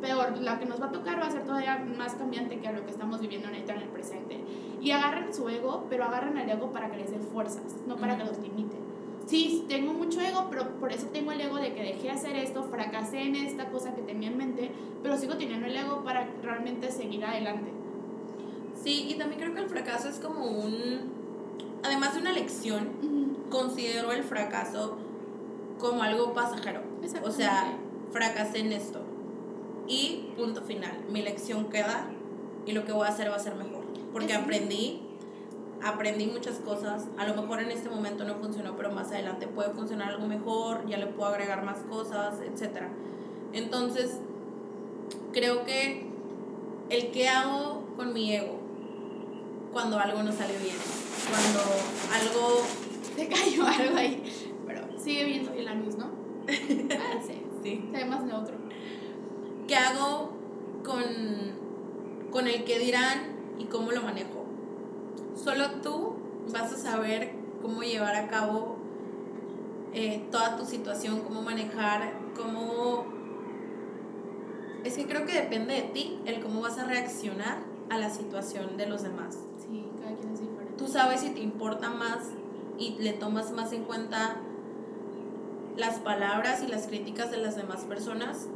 peor, 0.00 0.38
la 0.38 0.58
que 0.58 0.66
nos 0.66 0.80
va 0.80 0.86
a 0.86 0.92
tocar 0.92 1.20
va 1.20 1.26
a 1.26 1.30
ser 1.30 1.44
todavía 1.44 1.78
más 1.96 2.14
cambiante 2.14 2.58
que 2.58 2.66
a 2.66 2.72
lo 2.72 2.84
que 2.84 2.90
estamos 2.90 3.20
viviendo 3.20 3.48
ahorita 3.48 3.74
en 3.74 3.82
el 3.82 3.88
presente. 3.88 4.40
Y 4.80 4.90
agarren 4.90 5.32
su 5.32 5.48
ego, 5.48 5.86
pero 5.88 6.04
agarren 6.04 6.36
el 6.38 6.50
ego 6.50 6.72
para 6.72 6.90
que 6.90 6.96
les 6.96 7.10
dé 7.10 7.18
fuerzas, 7.18 7.76
no 7.86 7.96
para 7.96 8.16
que 8.16 8.24
los 8.24 8.38
limite. 8.38 8.76
Sí, 9.26 9.64
tengo 9.68 9.92
mucho 9.92 10.20
ego, 10.20 10.46
pero 10.50 10.78
por 10.78 10.92
eso 10.92 11.06
tengo 11.08 11.32
el 11.32 11.40
ego 11.40 11.56
de 11.56 11.74
que 11.74 11.82
dejé 11.82 12.04
de 12.04 12.10
hacer 12.10 12.36
esto, 12.36 12.64
fracasé 12.64 13.22
en 13.22 13.36
esta 13.36 13.70
cosa 13.70 13.94
que 13.94 14.02
tenía 14.02 14.30
en 14.30 14.38
mente, 14.38 14.70
pero 15.02 15.18
sigo 15.18 15.36
teniendo 15.36 15.66
el 15.66 15.76
ego 15.76 16.02
para 16.04 16.28
realmente 16.42 16.90
seguir 16.90 17.24
adelante. 17.24 17.70
Sí, 18.82 19.06
y 19.08 19.14
también 19.14 19.40
creo 19.40 19.54
que 19.54 19.60
el 19.60 19.68
fracaso 19.68 20.08
es 20.08 20.18
como 20.18 20.46
un, 20.46 21.12
además 21.82 22.14
de 22.14 22.20
una 22.20 22.32
lección, 22.32 23.36
considero 23.50 24.12
el 24.12 24.22
fracaso 24.22 24.98
como 25.78 26.02
algo 26.02 26.32
pasajero. 26.32 26.82
O 27.24 27.30
sea, 27.30 27.78
fracasé 28.12 28.60
en 28.60 28.72
esto. 28.72 29.00
Y 29.88 30.30
punto 30.36 30.62
final, 30.62 31.04
mi 31.10 31.22
lección 31.22 31.66
queda 31.66 32.08
y 32.64 32.72
lo 32.72 32.84
que 32.84 32.92
voy 32.92 33.06
a 33.06 33.10
hacer 33.10 33.30
va 33.30 33.36
a 33.36 33.40
ser 33.40 33.54
mejor. 33.54 33.84
Porque 34.12 34.34
aprendí, 34.34 35.02
aprendí 35.82 36.26
muchas 36.26 36.56
cosas. 36.58 37.06
A 37.18 37.26
lo 37.26 37.40
mejor 37.40 37.60
en 37.60 37.70
este 37.70 37.88
momento 37.88 38.24
no 38.24 38.36
funcionó, 38.36 38.76
pero 38.76 38.90
más 38.92 39.08
adelante 39.08 39.46
puede 39.46 39.70
funcionar 39.70 40.10
algo 40.10 40.26
mejor, 40.26 40.86
ya 40.86 40.98
le 40.98 41.06
puedo 41.06 41.30
agregar 41.30 41.64
más 41.64 41.78
cosas, 41.88 42.40
etc. 42.40 42.84
Entonces, 43.52 44.18
creo 45.32 45.64
que 45.64 46.06
el 46.90 47.10
que 47.10 47.28
hago 47.28 47.84
con 47.96 48.12
mi 48.12 48.34
ego 48.34 48.58
cuando 49.72 49.98
algo 49.98 50.22
no 50.22 50.32
sale 50.32 50.56
bien, 50.58 50.76
cuando 51.30 51.60
algo... 52.14 52.62
Se 53.16 53.28
cayó 53.28 53.66
algo 53.66 53.96
ahí, 53.96 54.22
pero 54.66 54.82
sigue 54.98 55.24
viendo 55.24 55.54
la 55.54 55.74
luz, 55.74 55.96
¿no? 55.96 56.10
Ah, 56.46 57.18
sí. 57.26 57.42
sí. 57.62 57.88
Se 57.90 57.96
ve 57.96 58.04
más 58.04 58.22
neutro. 58.24 58.56
¿Qué 59.66 59.74
hago 59.74 60.32
con, 60.84 61.02
con 62.30 62.46
el 62.46 62.64
que 62.64 62.78
dirán 62.78 63.36
y 63.58 63.64
cómo 63.64 63.90
lo 63.92 64.02
manejo? 64.02 64.35
Solo 65.34 65.70
tú 65.82 66.14
vas 66.52 66.72
a 66.72 66.76
saber 66.76 67.32
cómo 67.62 67.82
llevar 67.82 68.14
a 68.16 68.28
cabo 68.28 68.76
eh, 69.92 70.26
toda 70.30 70.56
tu 70.56 70.64
situación, 70.64 71.20
cómo 71.20 71.42
manejar, 71.42 72.12
cómo... 72.36 73.06
Es 74.84 74.94
que 74.96 75.06
creo 75.06 75.26
que 75.26 75.32
depende 75.32 75.74
de 75.74 75.82
ti 75.82 76.20
el 76.26 76.40
cómo 76.40 76.60
vas 76.60 76.78
a 76.78 76.84
reaccionar 76.84 77.58
a 77.90 77.98
la 77.98 78.10
situación 78.10 78.76
de 78.76 78.86
los 78.86 79.02
demás. 79.02 79.38
Sí, 79.58 79.84
cada 80.00 80.14
quien 80.16 80.32
es 80.32 80.40
diferente. 80.40 80.74
Tú 80.76 80.86
sabes 80.86 81.20
si 81.20 81.30
te 81.30 81.40
importa 81.40 81.90
más 81.90 82.30
y 82.78 82.96
le 82.98 83.12
tomas 83.12 83.52
más 83.52 83.72
en 83.72 83.84
cuenta 83.84 84.36
las 85.76 85.98
palabras 85.98 86.62
y 86.62 86.66
las 86.68 86.86
críticas 86.86 87.30
de 87.30 87.38
las 87.38 87.56
demás 87.56 87.84
personas 87.84 88.48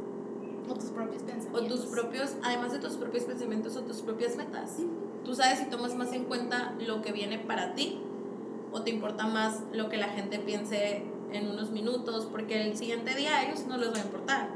o 0.69 0.73
tus 0.73 0.89
propios 0.89 1.23
pensamientos. 1.23 1.61
O 1.61 1.65
tus 1.65 1.85
propios, 1.87 2.35
además 2.43 2.71
de 2.71 2.79
tus 2.79 2.93
propios 2.93 3.23
pensamientos 3.23 3.75
o 3.75 3.81
tus 3.81 4.01
propias 4.01 4.35
metas. 4.35 4.77
Tú 5.23 5.35
sabes 5.35 5.59
si 5.59 5.65
tomas 5.65 5.95
más 5.95 6.13
en 6.13 6.25
cuenta 6.25 6.73
lo 6.79 7.01
que 7.01 7.11
viene 7.11 7.37
para 7.39 7.73
ti 7.73 7.99
o 8.71 8.81
te 8.81 8.89
importa 8.89 9.27
más 9.27 9.61
lo 9.73 9.89
que 9.89 9.97
la 9.97 10.07
gente 10.07 10.39
piense 10.39 11.03
en 11.31 11.49
unos 11.49 11.71
minutos, 11.71 12.27
porque 12.29 12.61
el 12.61 12.77
siguiente 12.77 13.15
día 13.15 13.37
a 13.37 13.45
ellos 13.45 13.65
no 13.67 13.77
les 13.77 13.91
va 13.91 13.97
a 13.97 14.01
importar. 14.01 14.49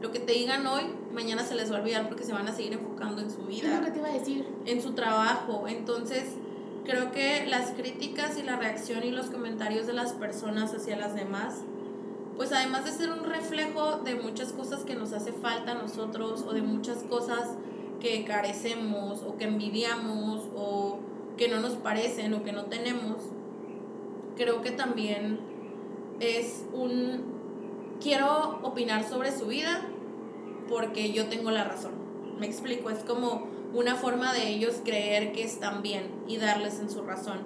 Lo 0.00 0.10
que 0.12 0.18
te 0.18 0.32
digan 0.32 0.66
hoy, 0.66 0.82
mañana 1.12 1.44
se 1.44 1.54
les 1.54 1.70
va 1.70 1.76
a 1.76 1.80
olvidar 1.80 2.08
porque 2.08 2.24
se 2.24 2.32
van 2.32 2.48
a 2.48 2.52
seguir 2.52 2.72
enfocando 2.72 3.20
en 3.20 3.30
su 3.30 3.42
vida. 3.42 3.68
Es 3.68 3.78
lo 3.78 3.84
que 3.84 3.90
te 3.90 3.98
iba 3.98 4.08
a 4.08 4.12
decir. 4.12 4.46
En 4.64 4.80
su 4.80 4.92
trabajo. 4.92 5.66
Entonces, 5.68 6.24
creo 6.84 7.12
que 7.12 7.46
las 7.46 7.70
críticas 7.72 8.38
y 8.38 8.42
la 8.42 8.56
reacción 8.56 9.04
y 9.04 9.10
los 9.10 9.26
comentarios 9.26 9.86
de 9.86 9.92
las 9.92 10.12
personas 10.12 10.74
hacia 10.74 10.96
las 10.96 11.14
demás 11.14 11.62
pues 12.40 12.52
además 12.52 12.86
de 12.86 12.92
ser 12.92 13.12
un 13.12 13.24
reflejo 13.24 13.98
de 13.98 14.14
muchas 14.14 14.54
cosas 14.54 14.84
que 14.84 14.94
nos 14.94 15.12
hace 15.12 15.30
falta 15.30 15.72
a 15.72 15.74
nosotros 15.74 16.42
o 16.48 16.54
de 16.54 16.62
muchas 16.62 17.02
cosas 17.02 17.50
que 18.00 18.24
carecemos 18.24 19.22
o 19.22 19.36
que 19.36 19.44
envidiamos 19.44 20.48
o 20.56 20.98
que 21.36 21.48
no 21.48 21.60
nos 21.60 21.74
parecen 21.74 22.34
o 22.34 22.42
que 22.42 22.52
no 22.52 22.64
tenemos, 22.64 23.16
creo 24.36 24.62
que 24.62 24.70
también 24.70 25.40
es 26.18 26.64
un... 26.72 27.38
Quiero 28.00 28.60
opinar 28.62 29.06
sobre 29.08 29.30
su 29.30 29.46
vida 29.46 29.82
porque 30.68 31.12
yo 31.12 31.26
tengo 31.26 31.50
la 31.50 31.64
razón. 31.64 31.92
Me 32.38 32.46
explico, 32.46 32.88
es 32.88 33.00
como 33.00 33.46
una 33.74 33.96
forma 33.96 34.32
de 34.32 34.48
ellos 34.48 34.80
creer 34.84 35.32
que 35.32 35.42
están 35.42 35.82
bien 35.82 36.10
y 36.26 36.38
darles 36.38 36.80
en 36.80 36.90
su 36.90 37.02
razón. 37.02 37.40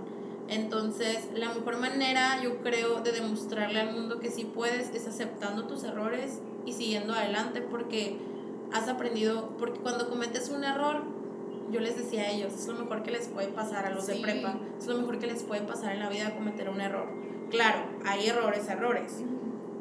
Entonces, 0.48 1.28
la 1.34 1.48
mejor 1.48 1.78
manera, 1.78 2.40
yo 2.42 2.58
creo, 2.58 3.00
de 3.00 3.12
demostrarle 3.12 3.80
al 3.80 3.92
mundo 3.92 4.20
que 4.20 4.30
sí 4.30 4.44
puedes 4.44 4.90
es 4.94 5.08
aceptando 5.08 5.64
tus 5.64 5.84
errores 5.84 6.40
y 6.66 6.72
siguiendo 6.72 7.14
adelante 7.14 7.60
porque 7.62 8.18
has 8.74 8.88
aprendido, 8.88 9.50
porque 9.58 9.80
cuando 9.80 10.10
cometes 10.10 10.50
un 10.50 10.64
error, 10.64 11.02
yo 11.70 11.80
les 11.80 11.96
decía 11.96 12.22
a 12.22 12.30
ellos, 12.30 12.52
es 12.52 12.66
lo 12.66 12.74
mejor 12.74 13.02
que 13.02 13.12
les 13.12 13.28
puede 13.28 13.48
pasar 13.48 13.87
a 13.87 13.90
los 13.90 14.06
de 14.06 14.16
prepa, 14.16 14.56
es 14.78 14.87
lo 14.87 14.98
mejor 14.98 15.18
que 15.18 15.28
les 15.28 15.42
puede 15.44 15.62
pasar 15.62 15.92
en 15.92 16.00
la 16.00 16.10
vida 16.10 16.34
cometer 16.34 16.68
un 16.68 16.80
error. 16.80 17.08
Claro, 17.50 17.78
hay 18.04 18.26
errores, 18.26 18.68
errores, 18.68 19.22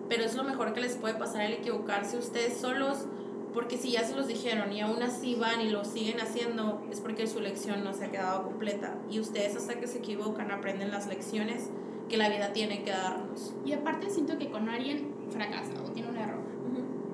pero 0.08 0.24
es 0.24 0.36
lo 0.36 0.44
mejor 0.44 0.74
que 0.74 0.82
les 0.82 0.96
puede 0.96 1.16
pasar 1.16 1.42
el 1.42 1.54
equivocarse 1.54 2.18
ustedes 2.18 2.58
solos 2.58 3.08
porque 3.54 3.78
si 3.78 3.92
ya 3.92 4.04
se 4.04 4.16
los 4.16 4.28
dijeron 4.28 4.72
y 4.74 4.82
aún 4.82 5.02
así 5.04 5.36
van 5.36 5.62
y 5.62 5.70
lo 5.70 5.86
siguen 5.86 6.20
haciendo, 6.20 6.84
es 6.92 7.00
porque 7.00 7.28
su 7.28 7.40
lección 7.40 7.84
no 7.84 7.94
se 7.94 8.06
ha 8.06 8.12
quedado 8.12 8.44
completa. 8.44 8.96
Y 9.10 9.20
ustedes 9.20 9.56
hasta 9.56 9.80
que 9.80 9.88
se 9.88 10.00
equivocan 10.00 10.52
aprenden 10.52 10.90
las 10.90 11.08
lecciones 11.08 11.70
que 12.10 12.18
la 12.18 12.30
vida 12.30 12.52
tiene 12.52 12.84
que 12.84 12.92
darnos. 12.92 13.54
Y 13.64 13.74
aparte 13.74 14.10
siento 14.10 14.40
que 14.40 14.50
con 14.50 14.70
alguien 14.70 15.14
fracasa 15.30 15.74
o 15.86 15.92
tiene 15.92 16.10
un 16.10 16.18
error. 16.18 16.43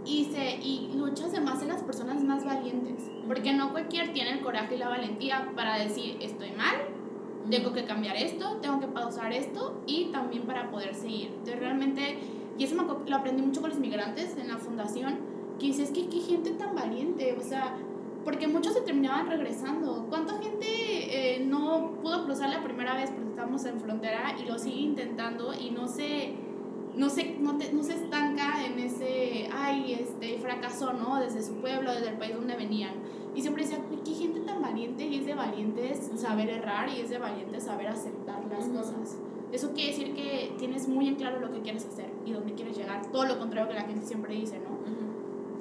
Y, 0.05 0.25
se, 0.25 0.55
y 0.55 0.91
luchas 0.95 1.31
de 1.31 1.41
más 1.41 1.61
en 1.61 1.69
las 1.69 1.83
personas 1.83 2.23
más 2.23 2.45
valientes. 2.45 3.09
Porque 3.27 3.53
no 3.53 3.71
cualquier 3.71 4.13
tiene 4.13 4.31
el 4.31 4.41
coraje 4.41 4.75
y 4.75 4.77
la 4.77 4.89
valentía 4.89 5.51
para 5.55 5.77
decir 5.77 6.17
estoy 6.21 6.51
mal, 6.51 6.75
tengo 7.49 7.73
que 7.73 7.85
cambiar 7.85 8.15
esto, 8.15 8.57
tengo 8.61 8.79
que 8.79 8.87
pausar 8.87 9.33
esto 9.33 9.81
y 9.85 10.05
también 10.05 10.43
para 10.43 10.69
poder 10.71 10.95
seguir. 10.95 11.27
Entonces 11.27 11.59
realmente, 11.59 12.19
y 12.57 12.63
eso 12.63 12.75
lo 12.75 13.15
aprendí 13.15 13.41
mucho 13.41 13.61
con 13.61 13.69
los 13.69 13.79
migrantes 13.79 14.37
en 14.37 14.47
la 14.47 14.57
fundación, 14.57 15.19
que 15.59 15.67
dices 15.67 15.91
que 15.91 16.07
qué 16.07 16.21
gente 16.21 16.51
tan 16.51 16.75
valiente, 16.75 17.35
o 17.37 17.43
sea, 17.43 17.75
porque 18.23 18.47
muchos 18.47 18.73
se 18.73 18.81
terminaban 18.81 19.27
regresando. 19.27 20.05
¿Cuánta 20.09 20.37
gente 20.39 20.65
eh, 20.67 21.45
no 21.45 21.93
pudo 22.01 22.25
cruzar 22.25 22.49
la 22.49 22.63
primera 22.63 22.95
vez 22.95 23.11
porque 23.11 23.29
estábamos 23.29 23.65
en 23.65 23.79
frontera 23.79 24.35
y 24.39 24.45
lo 24.45 24.57
sigue 24.57 24.81
intentando 24.81 25.53
y 25.53 25.71
no 25.71 25.87
se, 25.87 26.35
no 26.99 27.09
se, 27.09 27.37
no, 27.39 27.53
no 27.53 27.83
se 27.83 27.93
estanca 27.93 28.65
en 28.65 28.77
ese, 28.77 29.49
ay, 29.53 29.93
este, 29.93 30.37
fracasó, 30.39 30.93
¿no? 30.93 31.19
Desde 31.19 31.41
su 31.41 31.55
pueblo, 31.55 31.93
desde 31.93 32.09
el 32.09 32.17
país 32.17 32.35
donde 32.35 32.55
venían. 32.55 32.93
Y 33.33 33.41
siempre 33.41 33.63
decía, 33.63 33.79
qué 34.03 34.13
gente 34.13 34.41
tan 34.41 34.61
valiente 34.61 35.05
y 35.05 35.15
es 35.15 35.25
de 35.25 35.33
valientes 35.33 36.11
saber 36.15 36.49
errar 36.49 36.89
y 36.89 36.99
es 36.99 37.09
de 37.09 37.17
valientes 37.17 37.63
saber 37.63 37.87
aceptar 37.87 38.43
las 38.49 38.67
cosas. 38.67 39.17
Eso 39.51 39.71
quiere 39.73 39.91
decir 39.91 40.13
que 40.13 40.53
tienes 40.59 40.87
muy 40.87 41.07
en 41.07 41.15
claro 41.15 41.39
lo 41.39 41.51
que 41.51 41.61
quieres 41.61 41.85
hacer 41.85 42.11
y 42.25 42.33
dónde 42.33 42.53
quieres 42.53 42.77
llegar. 42.77 43.09
Todo 43.11 43.25
lo 43.25 43.39
contrario 43.39 43.69
que 43.69 43.75
la 43.75 43.83
gente 43.83 44.05
siempre 44.05 44.35
dice, 44.35 44.59
¿no? 44.59 44.77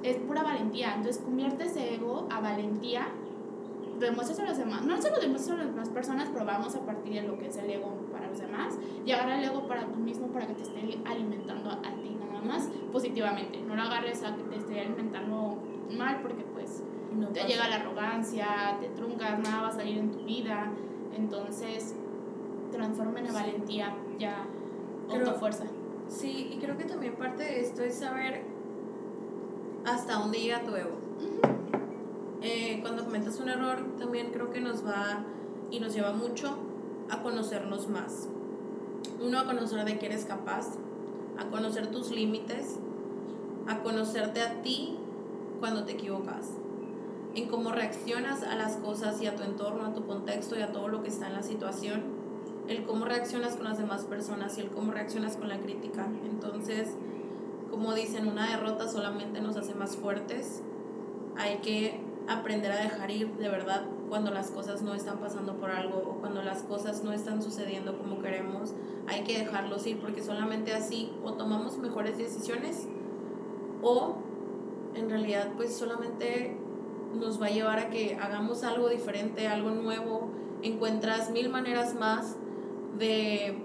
es 0.03 0.17
pura 0.19 0.43
valentía. 0.43 0.95
Entonces 0.95 1.23
convierte 1.23 1.65
ese 1.65 1.95
ego 1.95 2.27
a 2.31 2.41
valentía, 2.41 3.09
demuestras 3.99 4.39
a 4.41 4.47
los 4.47 4.59
demás. 4.59 4.85
No 4.85 5.01
se 5.01 5.11
lo 5.11 5.19
demuestras 5.19 5.59
a 5.59 5.65
las 5.65 5.73
demás 5.73 5.89
personas, 5.91 6.29
pero 6.33 6.45
vamos 6.45 6.75
a 6.75 6.81
partir 6.81 7.15
de 7.15 7.23
lo 7.23 7.39
que 7.39 7.49
es 7.49 7.57
el 7.57 7.71
ego 7.71 7.98
los 8.39 8.51
demás. 8.51 8.75
Y 9.05 9.13
agarra 9.13 9.39
el 9.39 9.45
ego 9.45 9.67
para 9.67 9.87
tú 9.87 9.99
mismo, 9.99 10.29
para 10.29 10.47
que 10.47 10.55
te 10.55 10.63
esté 10.63 10.99
alimentando 11.05 11.71
a, 11.71 11.83
ti 11.83 12.17
nada 12.19 12.41
más 12.43 12.69
positivamente. 12.93 13.61
No 13.61 13.75
lo 13.75 13.83
agarres 13.83 14.23
a 14.23 14.35
que 14.37 14.43
te 14.45 14.57
esté 14.57 14.81
alimentando 14.81 15.59
mal, 15.97 16.21
porque 16.23 16.45
pues 16.55 16.83
no 17.17 17.29
te 17.29 17.45
llega 17.45 17.69
la 17.69 17.77
arrogancia, 17.77 18.77
te 18.81 18.89
truncas, 18.89 19.39
nada 19.41 19.63
va 19.63 19.69
a 19.69 19.73
salir 19.73 19.99
en 19.99 20.11
tu 20.11 20.25
vida. 20.25 20.71
Entonces, 21.17 21.95
transforma 22.71 23.21
en 23.21 23.33
valentía, 23.33 23.95
ya, 24.19 24.45
fuerza 25.41 25.65
Sí, 26.09 26.51
y 26.53 26.59
creo 26.59 26.77
que 26.77 26.85
también 26.85 27.15
parte 27.17 27.43
de 27.43 27.61
esto 27.61 27.83
es 27.83 27.97
saber 27.97 28.43
hasta 29.85 30.15
dónde 30.15 30.39
llega 30.39 30.63
tu 30.63 30.75
ego. 30.75 30.97
Eh, 32.41 32.79
cuando 32.83 33.05
cometas 33.05 33.39
un 33.41 33.49
error, 33.49 33.85
también 33.99 34.31
creo 34.33 34.51
que 34.51 34.61
nos 34.61 34.87
va 34.87 35.25
y 35.71 35.81
nos 35.81 35.95
lleva 35.95 36.13
mucho 36.13 36.57
a 37.11 37.23
conocernos 37.23 37.89
más. 37.89 38.29
Uno, 39.21 39.39
a 39.39 39.45
conocer 39.45 39.85
de 39.85 39.99
qué 39.99 40.07
eres 40.07 40.25
capaz, 40.25 40.67
a 41.39 41.47
conocer 41.47 41.91
tus 41.91 42.11
límites, 42.11 42.79
a 43.67 43.79
conocerte 43.83 44.41
a 44.41 44.63
ti 44.63 44.97
cuando 45.61 45.85
te 45.85 45.93
equivocas, 45.93 46.51
en 47.35 47.49
cómo 47.49 47.73
reaccionas 47.73 48.43
a 48.43 48.55
las 48.55 48.77
cosas 48.77 49.21
y 49.21 49.27
a 49.27 49.37
tu 49.37 49.43
entorno, 49.43 49.87
a 49.87 49.95
tu 49.95 50.07
contexto 50.07 50.59
y 50.59 50.63
a 50.63 50.73
todo 50.73 50.89
lo 50.89 51.03
que 51.03 51.09
está 51.09 51.27
en 51.27 51.35
la 51.35 51.43
situación, 51.43 52.03
el 52.69 52.85
cómo 52.85 53.05
reaccionas 53.05 53.57
con 53.57 53.65
las 53.65 53.79
demás 53.79 54.05
personas 54.05 54.59
y 54.59 54.61
el 54.61 54.69
cómo 54.69 54.93
reaccionas 54.93 55.37
con 55.37 55.49
la 55.49 55.59
crítica. 55.59 56.07
Entonces, 56.31 56.91
como 57.71 57.95
dicen, 57.95 58.29
una 58.29 58.51
derrota 58.51 58.89
solamente 58.89 59.41
nos 59.41 59.57
hace 59.57 59.75
más 59.75 59.97
fuertes. 59.97 60.63
Hay 61.37 61.59
que 61.59 62.01
aprender 62.29 62.73
a 62.73 62.77
dejar 62.77 63.11
ir 63.11 63.33
de 63.37 63.49
verdad 63.49 63.85
cuando 64.09 64.31
las 64.31 64.51
cosas 64.51 64.83
no 64.83 64.95
están 64.95 65.19
pasando 65.19 65.55
por 65.57 65.71
algo 65.71 65.99
o 65.99 66.21
cuando 66.21 66.43
las 66.43 66.63
cosas 66.63 67.03
no 67.05 67.13
están 67.13 67.43
sucediendo 67.43 67.99
como 67.99 68.21
queremos. 68.21 68.75
Hay 69.07 69.25
que 69.25 69.39
dejarlos 69.39 69.87
ir 69.87 69.99
porque 70.01 70.23
solamente 70.23 70.73
así 70.73 71.13
o 71.25 71.35
tomamos 71.35 71.79
mejores 71.79 72.19
decisiones 72.19 72.87
o 73.83 74.17
en 74.95 75.09
realidad 75.11 75.53
pues 75.57 75.77
solamente 75.77 76.57
nos 77.15 77.41
va 77.41 77.47
a 77.47 77.51
llevar 77.51 77.79
a 77.79 77.91
que 77.91 78.17
hagamos 78.21 78.65
algo 78.65 78.89
diferente, 78.89 79.49
algo 79.49 79.71
nuevo. 79.71 80.31
Encuentras 80.63 81.31
mil 81.31 81.49
maneras 81.49 81.95
más 81.95 82.37
de 82.99 83.65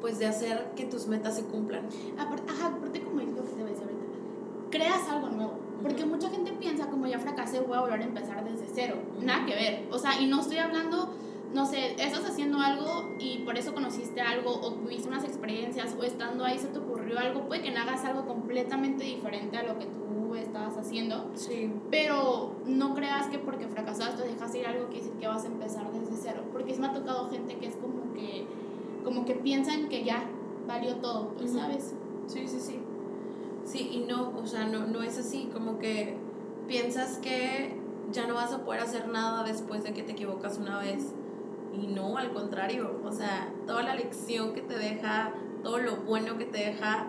pues 0.00 0.18
de 0.18 0.26
hacer 0.26 0.72
que 0.76 0.84
tus 0.84 1.06
metas 1.06 1.36
se 1.36 1.44
cumplan. 1.44 1.86
Ajá, 2.16 2.68
aparte 2.68 3.02
como 3.02 3.20
es 3.20 3.28
lo 3.28 3.44
que 3.44 3.50
te 3.50 3.54
voy 3.54 3.64
a 3.64 3.66
decir 3.66 3.84
ahorita, 3.84 4.70
creas 4.70 5.08
algo 5.08 5.28
nuevo. 5.28 5.59
Porque 5.82 6.04
mucha 6.04 6.28
gente 6.30 6.52
piensa, 6.52 6.88
como 6.90 7.06
ya 7.06 7.18
fracasé, 7.18 7.60
voy 7.60 7.76
a 7.76 7.80
volver 7.80 8.00
a 8.00 8.04
empezar 8.04 8.44
desde 8.44 8.66
cero. 8.72 8.96
Nada 9.20 9.46
que 9.46 9.54
ver. 9.54 9.88
O 9.90 9.98
sea, 9.98 10.20
y 10.20 10.26
no 10.26 10.40
estoy 10.40 10.58
hablando, 10.58 11.10
no 11.54 11.66
sé, 11.66 11.92
estás 11.92 12.24
haciendo 12.24 12.60
algo 12.60 13.14
y 13.18 13.38
por 13.38 13.56
eso 13.56 13.74
conociste 13.74 14.20
algo, 14.20 14.52
o 14.52 14.74
tuviste 14.74 15.08
unas 15.08 15.24
experiencias, 15.24 15.96
o 15.98 16.02
estando 16.04 16.44
ahí 16.44 16.58
se 16.58 16.68
te 16.68 16.78
ocurrió 16.78 17.18
algo, 17.18 17.46
puede 17.48 17.62
que 17.62 17.70
no 17.70 17.80
hagas 17.80 18.04
algo 18.04 18.26
completamente 18.26 19.04
diferente 19.04 19.56
a 19.56 19.62
lo 19.62 19.78
que 19.78 19.86
tú 19.86 20.34
estabas 20.34 20.76
haciendo. 20.76 21.30
Sí. 21.34 21.72
Pero 21.90 22.56
no 22.66 22.94
creas 22.94 23.28
que 23.28 23.38
porque 23.38 23.66
fracasaste 23.66 24.22
dejaste 24.22 24.58
ir 24.58 24.66
algo 24.66 24.86
quiere 24.86 25.04
decir 25.04 25.18
que 25.18 25.26
vas 25.26 25.44
a 25.44 25.48
empezar 25.48 25.90
desde 25.92 26.16
cero. 26.16 26.42
Porque 26.52 26.74
sí 26.74 26.80
me 26.80 26.88
ha 26.88 26.92
tocado 26.92 27.28
gente 27.30 27.56
que 27.56 27.66
es 27.66 27.76
como 27.76 28.12
que, 28.14 28.46
como 29.04 29.24
que 29.24 29.34
piensan 29.34 29.88
que 29.88 30.04
ya 30.04 30.24
valió 30.66 30.96
todo, 30.96 31.30
pues. 31.36 31.52
¿sabes? 31.52 31.94
Sí, 32.26 32.46
sí, 32.46 32.60
sí. 32.60 32.80
Sí, 33.64 33.90
y 33.92 33.98
no, 34.08 34.32
o 34.36 34.46
sea, 34.46 34.64
no, 34.66 34.86
no 34.86 35.02
es 35.02 35.18
así, 35.18 35.48
como 35.52 35.78
que 35.78 36.16
piensas 36.66 37.18
que 37.18 37.76
ya 38.12 38.26
no 38.26 38.34
vas 38.34 38.52
a 38.52 38.64
poder 38.64 38.80
hacer 38.80 39.08
nada 39.08 39.44
después 39.44 39.82
de 39.84 39.92
que 39.92 40.02
te 40.02 40.12
equivocas 40.12 40.58
una 40.58 40.78
vez. 40.78 41.12
Y 41.72 41.86
no, 41.86 42.18
al 42.18 42.32
contrario, 42.32 43.00
o 43.04 43.12
sea, 43.12 43.52
toda 43.66 43.82
la 43.82 43.94
lección 43.94 44.54
que 44.54 44.60
te 44.60 44.76
deja, 44.76 45.32
todo 45.62 45.78
lo 45.78 45.96
bueno 45.98 46.36
que 46.36 46.44
te 46.44 46.58
deja, 46.58 47.06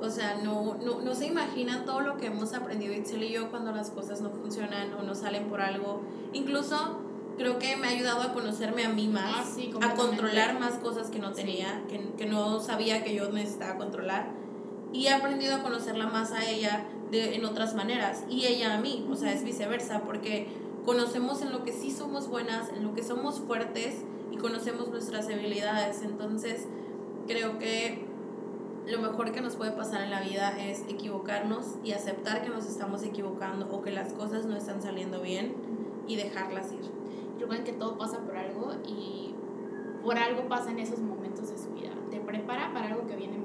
o 0.00 0.10
sea, 0.10 0.40
no, 0.42 0.74
no, 0.84 1.00
no 1.00 1.14
se 1.14 1.26
imaginan 1.26 1.84
todo 1.86 2.00
lo 2.00 2.16
que 2.18 2.26
hemos 2.26 2.52
aprendido 2.52 2.92
Itzel 2.92 3.22
y 3.22 3.30
yo 3.32 3.50
cuando 3.50 3.72
las 3.72 3.90
cosas 3.90 4.20
no 4.20 4.30
funcionan 4.30 4.92
o 4.94 5.02
no 5.02 5.14
salen 5.14 5.48
por 5.48 5.60
algo. 5.62 6.02
Incluso 6.32 6.98
creo 7.38 7.58
que 7.58 7.76
me 7.76 7.86
ha 7.86 7.90
ayudado 7.90 8.20
a 8.22 8.32
conocerme 8.34 8.84
a 8.84 8.88
mí 8.90 9.08
más, 9.08 9.32
Ah, 9.36 9.44
sí, 9.44 9.72
a 9.80 9.94
controlar 9.94 10.58
más 10.60 10.74
cosas 10.74 11.08
que 11.08 11.18
no 11.18 11.28
Sí. 11.28 11.36
tenía, 11.36 11.82
que, 11.88 12.12
que 12.18 12.26
no 12.26 12.60
sabía 12.60 13.02
que 13.04 13.14
yo 13.14 13.30
necesitaba 13.30 13.78
controlar. 13.78 14.32
Y 14.92 15.06
he 15.06 15.12
aprendido 15.12 15.56
a 15.56 15.62
conocerla 15.62 16.06
más 16.06 16.32
a 16.32 16.44
ella 16.48 16.84
de, 17.10 17.34
en 17.34 17.44
otras 17.44 17.74
maneras 17.74 18.24
y 18.28 18.46
ella 18.46 18.74
a 18.74 18.80
mí, 18.80 19.06
o 19.10 19.16
sea, 19.16 19.32
es 19.32 19.44
viceversa, 19.44 20.02
porque 20.02 20.48
conocemos 20.84 21.42
en 21.42 21.52
lo 21.52 21.64
que 21.64 21.72
sí 21.72 21.90
somos 21.90 22.28
buenas, 22.28 22.68
en 22.70 22.84
lo 22.84 22.94
que 22.94 23.02
somos 23.02 23.40
fuertes 23.40 24.02
y 24.30 24.36
conocemos 24.36 24.88
nuestras 24.88 25.26
habilidades. 25.26 26.02
Entonces, 26.02 26.66
creo 27.26 27.58
que 27.58 28.06
lo 28.86 29.00
mejor 29.00 29.30
que 29.32 29.40
nos 29.40 29.56
puede 29.56 29.72
pasar 29.72 30.02
en 30.02 30.10
la 30.10 30.20
vida 30.20 30.58
es 30.58 30.82
equivocarnos 30.88 31.76
y 31.84 31.92
aceptar 31.92 32.42
que 32.42 32.48
nos 32.48 32.66
estamos 32.66 33.02
equivocando 33.04 33.68
o 33.70 33.82
que 33.82 33.92
las 33.92 34.12
cosas 34.12 34.44
no 34.46 34.56
están 34.56 34.82
saliendo 34.82 35.20
bien 35.20 35.54
y 36.08 36.16
dejarlas 36.16 36.72
ir. 36.72 36.80
Recuerden 37.38 37.64
que 37.64 37.72
todo 37.72 37.96
pasa 37.96 38.18
por 38.18 38.36
algo 38.36 38.72
y 38.86 39.34
por 40.02 40.18
algo 40.18 40.48
pasa 40.48 40.70
en 40.70 40.80
esos 40.80 40.98
momentos 40.98 41.50
de 41.50 41.58
su 41.58 41.72
vida. 41.74 41.90
Te 42.10 42.18
prepara 42.18 42.72
para 42.72 42.88
algo 42.88 43.06
que 43.06 43.16
viene 43.16 43.38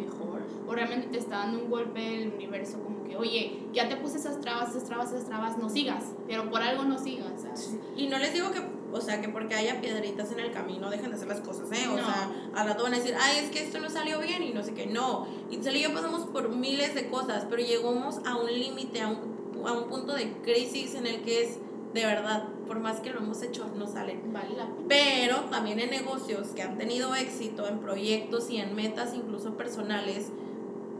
o 0.68 0.74
realmente 0.76 1.08
te 1.08 1.18
está 1.18 1.38
dando 1.38 1.64
un 1.64 1.70
golpe 1.70 2.24
el 2.24 2.34
universo 2.34 2.80
como 2.84 3.04
que, 3.06 3.16
oye, 3.16 3.60
ya 3.74 3.88
te 3.88 3.96
puse 3.96 4.18
esas 4.18 4.42
trabas, 4.42 4.70
esas 4.72 4.84
trabas, 4.86 5.12
esas 5.12 5.26
trabas, 5.26 5.58
no 5.58 5.70
sigas, 5.70 6.04
pero 6.28 6.50
por 6.50 6.62
algo 6.62 6.84
no 6.84 6.98
sigas, 7.00 7.32
¿sabes? 7.42 7.78
Y 7.96 8.08
no 8.08 8.18
les 8.20 8.34
digo 8.34 8.52
que, 8.52 8.60
o 8.92 9.00
sea, 9.02 9.22
que 9.22 9.30
porque 9.30 9.56
haya 9.56 9.80
piedritas 9.82 10.32
en 10.32 10.40
el 10.42 10.52
camino 10.52 10.90
dejen 10.90 11.10
de 11.10 11.16
hacer 11.16 11.28
las 11.30 11.40
cosas, 11.42 11.72
¿eh? 11.72 11.88
O 11.88 11.96
No. 11.98 12.06
sea, 12.06 12.30
al 12.56 12.68
rato 12.68 12.84
van 12.84 12.94
a 12.94 12.98
decir, 12.98 13.16
ay, 13.20 13.38
es 13.46 13.50
que 13.50 13.64
esto 13.64 13.80
no 13.80 13.90
salió 13.90 14.20
bien 14.20 14.44
y 14.44 14.52
no 14.54 14.64
sé 14.64 14.74
qué. 14.74 14.88
No, 14.88 15.28
Itzel 15.50 15.78
y 15.78 15.84
yo 15.84 15.94
pasamos 15.94 16.26
por 16.26 16.50
miles 16.50 16.94
de 16.96 17.10
cosas, 17.10 17.46
pero 17.50 17.62
llegamos 17.64 18.20
a 18.26 18.36
un 18.36 18.48
límite, 18.52 19.02
a 19.02 19.08
un, 19.10 19.66
a 19.66 19.72
un 19.72 19.88
punto 19.90 20.14
de 20.14 20.32
crisis 20.44 20.96
en 20.96 21.08
el 21.08 21.22
que 21.22 21.44
es, 21.44 21.60
de 21.94 22.06
verdad, 22.06 22.44
por 22.68 22.80
más 22.82 23.00
que 23.00 23.12
lo 23.12 23.20
hemos 23.20 23.42
hecho, 23.42 23.66
no 23.78 23.88
sale. 23.88 24.20
Vale 24.34 24.50
la 24.58 24.66
pena. 24.66 24.86
Pero 24.90 25.36
también 25.50 25.80
en 25.80 25.90
negocios 25.90 26.50
que 26.50 26.62
han 26.62 26.78
tenido 26.78 27.16
éxito, 27.16 27.66
en 27.68 27.80
proyectos 27.80 28.50
y 28.50 28.58
en 28.58 28.76
metas 28.76 29.14
incluso 29.16 29.56
personales 29.56 30.28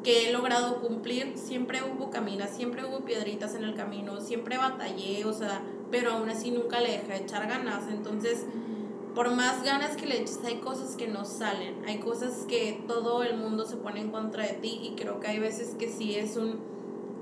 que 0.04 0.30
he 0.30 0.34
logrado 0.34 0.80
cumplir, 0.82 1.38
siempre 1.38 1.82
hubo 1.84 2.10
caminas, 2.10 2.52
siempre 2.52 2.86
hubo 2.86 3.06
piedritas 3.06 3.56
en 3.56 3.64
el 3.64 3.76
camino, 3.76 4.22
siempre 4.22 4.58
batallé, 4.58 5.26
o 5.26 5.34
sea, 5.34 5.62
pero 5.92 6.12
aún 6.14 6.30
así 6.30 6.52
nunca 6.52 6.80
le 6.80 6.92
dejé 6.92 7.08
de 7.08 7.18
echar 7.18 7.48
ganas. 7.48 7.88
Entonces, 7.90 8.46
por 9.16 9.32
más 9.32 9.64
ganas 9.64 9.98
que 9.98 10.06
le 10.06 10.22
eches, 10.22 10.40
hay 10.46 10.58
cosas 10.58 10.96
que 10.96 11.08
no 11.08 11.26
salen, 11.26 11.84
hay 11.88 12.00
cosas 12.00 12.46
que 12.48 12.84
todo 12.88 13.24
el 13.24 13.38
mundo 13.38 13.66
se 13.66 13.76
pone 13.78 14.02
en 14.02 14.12
contra 14.12 14.46
de 14.46 14.54
ti 14.54 14.80
y 14.84 14.96
creo 14.96 15.20
que 15.20 15.28
hay 15.28 15.40
veces 15.40 15.76
que 15.78 15.90
sí 15.90 16.16
es 16.16 16.38
un... 16.38 16.60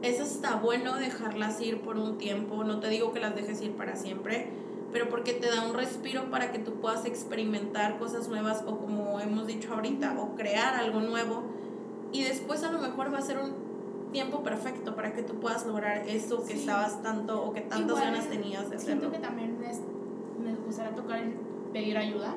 Es 0.02 0.20
hasta 0.20 0.58
bueno 0.58 0.98
dejarlas 0.98 1.62
ir 1.62 1.82
por 1.82 1.98
un 1.98 2.18
tiempo, 2.18 2.64
no 2.64 2.80
te 2.80 2.90
digo 2.90 3.14
que 3.14 3.22
las 3.22 3.34
dejes 3.34 3.62
ir 3.62 3.72
para 3.72 3.96
siempre, 3.96 4.50
pero 4.92 5.10
porque 5.10 5.34
te 5.34 5.48
da 5.48 5.66
un 5.66 5.74
respiro 5.74 6.30
para 6.30 6.52
que 6.52 6.60
tú 6.60 6.74
puedas 6.82 7.06
experimentar 7.06 7.98
cosas 7.98 8.28
nuevas 8.28 8.64
o 8.68 8.78
como 8.78 9.20
hemos 9.22 9.48
dicho 9.48 9.74
ahorita, 9.74 10.20
o 10.20 10.36
crear 10.36 10.76
algo 10.76 11.00
nuevo 11.00 11.44
y 12.20 12.24
después 12.24 12.64
a 12.64 12.72
lo 12.72 12.80
mejor 12.80 13.14
va 13.14 13.18
a 13.18 13.22
ser 13.22 13.38
un 13.40 13.52
tiempo 14.12 14.42
perfecto 14.44 14.96
para 14.96 15.14
que 15.14 15.24
tú 15.24 15.34
puedas 15.36 15.66
lograr 15.66 16.08
eso 16.08 16.38
que 16.46 16.54
Sí. 16.54 16.60
estabas 16.60 17.02
tanto 17.04 17.44
o 17.44 17.54
que 17.54 17.62
tantas 17.62 17.82
Igual, 17.90 18.04
ganas 18.04 18.30
tenías 18.30 18.70
de 18.70 18.78
hacerlo. 18.78 19.02
Siento 19.02 19.12
que 19.12 19.20
también 19.20 19.58
es- 19.70 19.82
me 20.42 20.56
gustaría 20.56 20.96
tocar 20.96 21.20
el 21.20 21.34
pedir 21.74 21.98
ayuda 21.98 22.36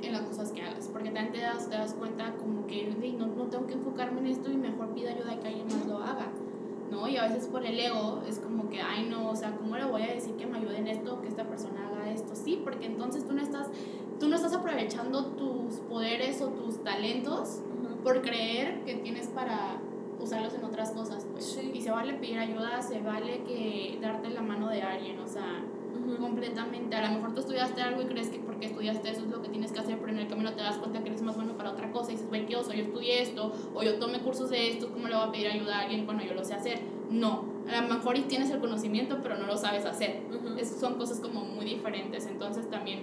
en 0.00 0.12
las 0.12 0.22
cosas 0.22 0.52
que 0.52 0.62
hagas, 0.62 0.88
porque 0.92 1.10
también 1.10 1.32
te 1.32 1.40
das, 1.40 1.68
te 1.68 1.74
das 1.76 1.92
cuenta 1.94 2.32
como 2.36 2.66
que 2.68 2.82
"Ey, 3.02 3.16
no, 3.18 3.26
no 3.26 3.44
tengo 3.44 3.66
que 3.66 3.74
enfocarme 3.74 4.20
en 4.20 4.26
esto 4.28 4.48
y 4.52 4.56
mejor 4.56 4.90
pido 4.94 5.10
ayuda 5.10 5.34
y 5.34 5.38
que 5.38 5.48
alguien 5.48 5.66
más 5.66 5.84
lo 5.88 5.98
haga, 5.98 6.28
¿no? 6.92 7.08
Y 7.08 7.16
a 7.16 7.24
veces 7.24 7.48
por 7.48 7.66
el 7.66 7.76
ego 7.80 8.22
es 8.28 8.38
como 8.38 8.68
que, 8.70 8.80
ay 8.80 9.08
no, 9.10 9.30
o 9.30 9.34
sea, 9.34 9.56
¿cómo 9.56 9.76
le 9.76 9.84
voy 9.86 10.02
a 10.02 10.14
decir 10.14 10.34
que 10.36 10.46
me 10.46 10.58
ayude 10.58 10.76
en 10.78 10.86
esto, 10.86 11.20
que 11.20 11.26
esta 11.26 11.42
persona 11.48 11.88
haga 11.88 12.12
esto? 12.12 12.36
Sí, 12.36 12.60
porque 12.62 12.86
entonces 12.86 13.26
tú 13.26 13.32
no 13.32 13.42
estás, 13.42 13.66
tú 14.20 14.28
no 14.28 14.36
estás 14.36 14.52
aprovechando 14.54 15.24
tus 15.32 15.74
poderes 15.88 16.40
o 16.42 16.48
tus 16.50 16.82
talentos. 16.84 17.58
Por 18.02 18.22
creer 18.22 18.84
que 18.84 18.94
tienes 18.96 19.28
para 19.28 19.76
usarlos 20.20 20.54
en 20.54 20.64
otras 20.64 20.90
cosas, 20.92 21.26
pues. 21.30 21.44
Sí. 21.44 21.70
Y 21.74 21.80
se 21.80 21.90
vale 21.90 22.14
pedir 22.14 22.38
ayuda, 22.38 22.82
se 22.82 23.00
vale 23.00 23.42
que 23.44 23.98
darte 24.00 24.30
la 24.30 24.42
mano 24.42 24.68
de 24.68 24.82
alguien, 24.82 25.18
o 25.20 25.28
sea, 25.28 25.62
completamente. 26.20 26.96
A 26.96 27.08
lo 27.08 27.16
mejor 27.16 27.34
tú 27.34 27.40
estudiaste 27.40 27.80
algo 27.82 28.02
y 28.02 28.06
crees 28.06 28.28
que 28.28 28.38
porque 28.38 28.66
estudiaste 28.66 29.10
eso 29.10 29.22
es 29.22 29.28
lo 29.28 29.42
que 29.42 29.48
tienes 29.48 29.72
que 29.72 29.80
hacer, 29.80 29.98
pero 29.98 30.12
en 30.12 30.18
el 30.18 30.28
camino 30.28 30.52
te 30.54 30.62
das 30.62 30.78
cuenta 30.78 31.02
que 31.02 31.08
eres 31.10 31.22
más 31.22 31.36
bueno 31.36 31.56
para 31.56 31.70
otra 31.70 31.92
cosa 31.92 32.10
y 32.10 32.14
dices, 32.14 32.28
güey, 32.28 32.46
¿qué 32.46 32.56
oso? 32.56 32.72
Yo 32.72 32.84
estudié 32.84 33.22
esto, 33.22 33.52
o 33.74 33.82
yo 33.82 33.98
tomé 33.98 34.18
cursos 34.20 34.50
de 34.50 34.70
esto, 34.70 34.90
¿cómo 34.92 35.06
le 35.06 35.14
voy 35.14 35.28
a 35.28 35.30
pedir 35.32 35.48
ayuda 35.48 35.78
a 35.78 35.82
alguien 35.82 36.04
cuando 36.06 36.24
yo 36.24 36.34
lo 36.34 36.44
sé 36.44 36.54
hacer? 36.54 36.80
No, 37.10 37.44
a 37.70 37.80
lo 37.82 37.94
mejor 37.94 38.16
y 38.16 38.22
tienes 38.22 38.50
el 38.50 38.58
conocimiento, 38.60 39.18
pero 39.22 39.36
no 39.36 39.46
lo 39.46 39.56
sabes 39.56 39.84
hacer. 39.84 40.22
Es- 40.56 40.70
son 40.80 40.94
cosas 40.94 41.20
como 41.20 41.42
muy 41.44 41.64
diferentes, 41.64 42.26
entonces 42.26 42.68
también 42.70 43.02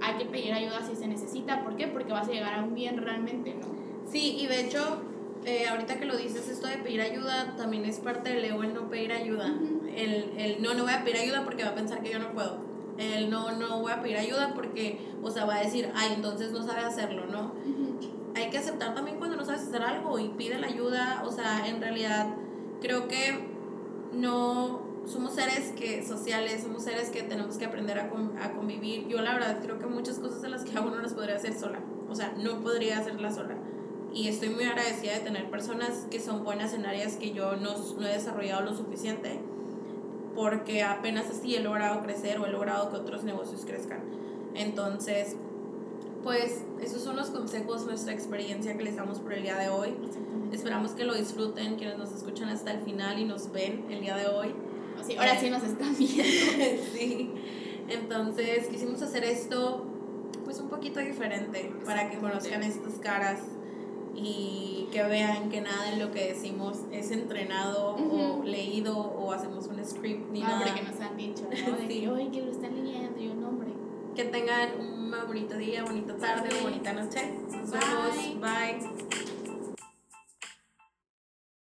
hay 0.00 0.14
que 0.16 0.24
pedir 0.26 0.52
ayuda 0.52 0.82
si 0.82 0.94
se 0.96 1.06
necesita. 1.06 1.62
¿Por 1.64 1.76
qué? 1.76 1.88
Porque 1.88 2.12
vas 2.12 2.28
a 2.28 2.32
llegar 2.32 2.54
a 2.54 2.62
un 2.64 2.74
bien 2.74 2.96
realmente, 2.98 3.54
¿no? 3.54 3.66
Sí, 4.10 4.36
y 4.40 4.46
de 4.46 4.60
hecho, 4.60 4.98
eh, 5.44 5.66
ahorita 5.68 5.98
que 5.98 6.04
lo 6.06 6.16
dices, 6.16 6.48
esto 6.48 6.66
de 6.68 6.78
pedir 6.78 7.00
ayuda 7.00 7.54
también 7.56 7.84
es 7.84 7.98
parte 7.98 8.30
del 8.30 8.44
ego, 8.44 8.62
el 8.62 8.74
no 8.74 8.88
pedir 8.88 9.12
ayuda. 9.12 9.52
El, 9.94 10.32
el 10.38 10.62
no, 10.62 10.74
no 10.74 10.84
voy 10.84 10.92
a 10.92 11.02
pedir 11.04 11.16
ayuda 11.18 11.44
porque 11.44 11.64
va 11.64 11.70
a 11.70 11.74
pensar 11.74 12.02
que 12.02 12.10
yo 12.12 12.18
no 12.18 12.32
puedo. 12.32 12.58
El 12.98 13.28
no, 13.30 13.52
no 13.52 13.80
voy 13.80 13.92
a 13.92 14.00
pedir 14.02 14.16
ayuda 14.16 14.52
porque, 14.54 14.98
o 15.22 15.30
sea, 15.30 15.44
va 15.44 15.56
a 15.56 15.60
decir, 15.60 15.90
ay, 15.94 16.12
entonces 16.16 16.52
no 16.52 16.62
sabe 16.62 16.80
hacerlo, 16.80 17.26
¿no? 17.26 17.52
hay 18.34 18.50
que 18.50 18.58
aceptar 18.58 18.94
también 18.94 19.16
cuando 19.16 19.34
no 19.36 19.46
sabes 19.46 19.62
hacer 19.62 19.80
algo 19.82 20.18
y 20.18 20.28
pide 20.28 20.58
la 20.58 20.66
ayuda. 20.66 21.22
O 21.26 21.32
sea, 21.32 21.66
en 21.68 21.80
realidad 21.80 22.34
creo 22.82 23.08
que 23.08 23.48
no 24.12 24.82
somos 25.06 25.34
seres 25.34 25.72
que 25.76 26.04
sociales, 26.06 26.62
somos 26.62 26.82
seres 26.84 27.10
que 27.10 27.22
tenemos 27.22 27.56
que 27.56 27.64
aprender 27.64 27.98
a, 27.98 28.10
con- 28.10 28.36
a 28.38 28.52
convivir. 28.52 29.06
Yo 29.08 29.20
la 29.22 29.32
verdad 29.34 29.58
creo 29.62 29.78
que 29.78 29.86
muchas 29.86 30.18
cosas 30.18 30.42
de 30.42 30.48
las 30.50 30.64
que 30.64 30.76
hago 30.76 30.90
no 30.90 31.00
las 31.00 31.14
podría 31.14 31.36
hacer 31.36 31.54
sola. 31.58 31.80
O 32.10 32.14
sea, 32.14 32.34
no 32.38 32.60
podría 32.60 32.98
hacerlas 32.98 33.36
sola. 33.36 33.56
Y 34.12 34.28
estoy 34.28 34.48
muy 34.48 34.64
agradecida 34.64 35.14
de 35.14 35.20
tener 35.20 35.50
personas 35.50 36.06
que 36.10 36.20
son 36.20 36.42
buenas 36.44 36.72
en 36.72 36.86
áreas 36.86 37.16
que 37.16 37.32
yo 37.32 37.56
no, 37.56 37.76
no 37.98 38.06
he 38.06 38.12
desarrollado 38.12 38.62
lo 38.62 38.74
suficiente 38.74 39.40
porque 40.36 40.84
apenas 40.84 41.30
así 41.30 41.56
he 41.56 41.60
logrado 41.60 42.02
crecer 42.02 42.38
o 42.38 42.46
he 42.46 42.50
logrado 42.50 42.90
que 42.90 42.96
otros 42.96 43.24
negocios 43.24 43.64
crezcan. 43.64 44.00
Entonces, 44.54 45.34
pues 46.22 46.62
esos 46.80 47.02
son 47.02 47.16
los 47.16 47.30
consejos, 47.30 47.86
nuestra 47.86 48.12
experiencia 48.12 48.76
que 48.76 48.84
les 48.84 48.96
damos 48.96 49.18
por 49.18 49.32
el 49.32 49.42
día 49.42 49.56
de 49.56 49.70
hoy. 49.70 49.94
Esperamos 50.52 50.92
que 50.92 51.04
lo 51.04 51.14
disfruten, 51.14 51.76
quienes 51.76 51.98
nos 51.98 52.12
escuchan 52.12 52.50
hasta 52.50 52.70
el 52.70 52.82
final 52.82 53.18
y 53.18 53.24
nos 53.24 53.50
ven 53.50 53.86
el 53.90 54.00
día 54.00 54.16
de 54.16 54.26
hoy. 54.26 54.54
Sí, 55.04 55.16
ahora 55.16 55.38
sí 55.40 55.50
nos 55.50 55.64
están 55.64 55.96
viendo. 55.96 56.22
sí. 56.92 57.32
Entonces 57.88 58.66
quisimos 58.68 59.00
hacer 59.02 59.24
esto 59.24 59.86
pues 60.44 60.60
un 60.60 60.68
poquito 60.68 61.00
diferente 61.00 61.72
para 61.84 62.10
que 62.10 62.18
conozcan 62.18 62.62
estas 62.62 62.94
caras 62.94 63.40
y 64.16 64.88
que 64.92 65.02
vean 65.04 65.50
que 65.50 65.60
nada 65.60 65.90
de 65.90 65.96
lo 65.98 66.10
que 66.10 66.28
decimos 66.32 66.78
es 66.92 67.10
entrenado 67.10 67.96
o 67.96 68.00
Ujú. 68.00 68.44
leído 68.44 68.96
o 68.98 69.32
hacemos 69.32 69.66
un 69.66 69.84
script 69.84 70.30
ni 70.30 70.40
Nombre 70.40 70.70
nada. 70.70 70.74
que 70.74 70.82
nos 70.90 71.00
han 71.00 71.16
dicho, 71.16 71.42
¿no? 71.44 71.50
De 71.76 71.86
Sí. 71.88 72.00
que, 72.00 72.08
oye, 72.08 72.30
que 72.30 72.42
lo 72.42 72.50
están 72.50 72.74
leyendo 72.76 73.20
y 73.20 73.28
un 73.28 73.40
nombre. 73.42 73.68
Que 74.14 74.24
tengan 74.24 74.70
un 74.80 75.12
bonito 75.26 75.56
día, 75.58 75.84
bonita 75.84 76.16
tarde 76.16 76.48
o 76.60 76.62
bonita 76.64 76.92
noche. 76.92 77.20
Nos 77.50 77.70
vemos. 77.70 78.40
Bye. 78.40 79.35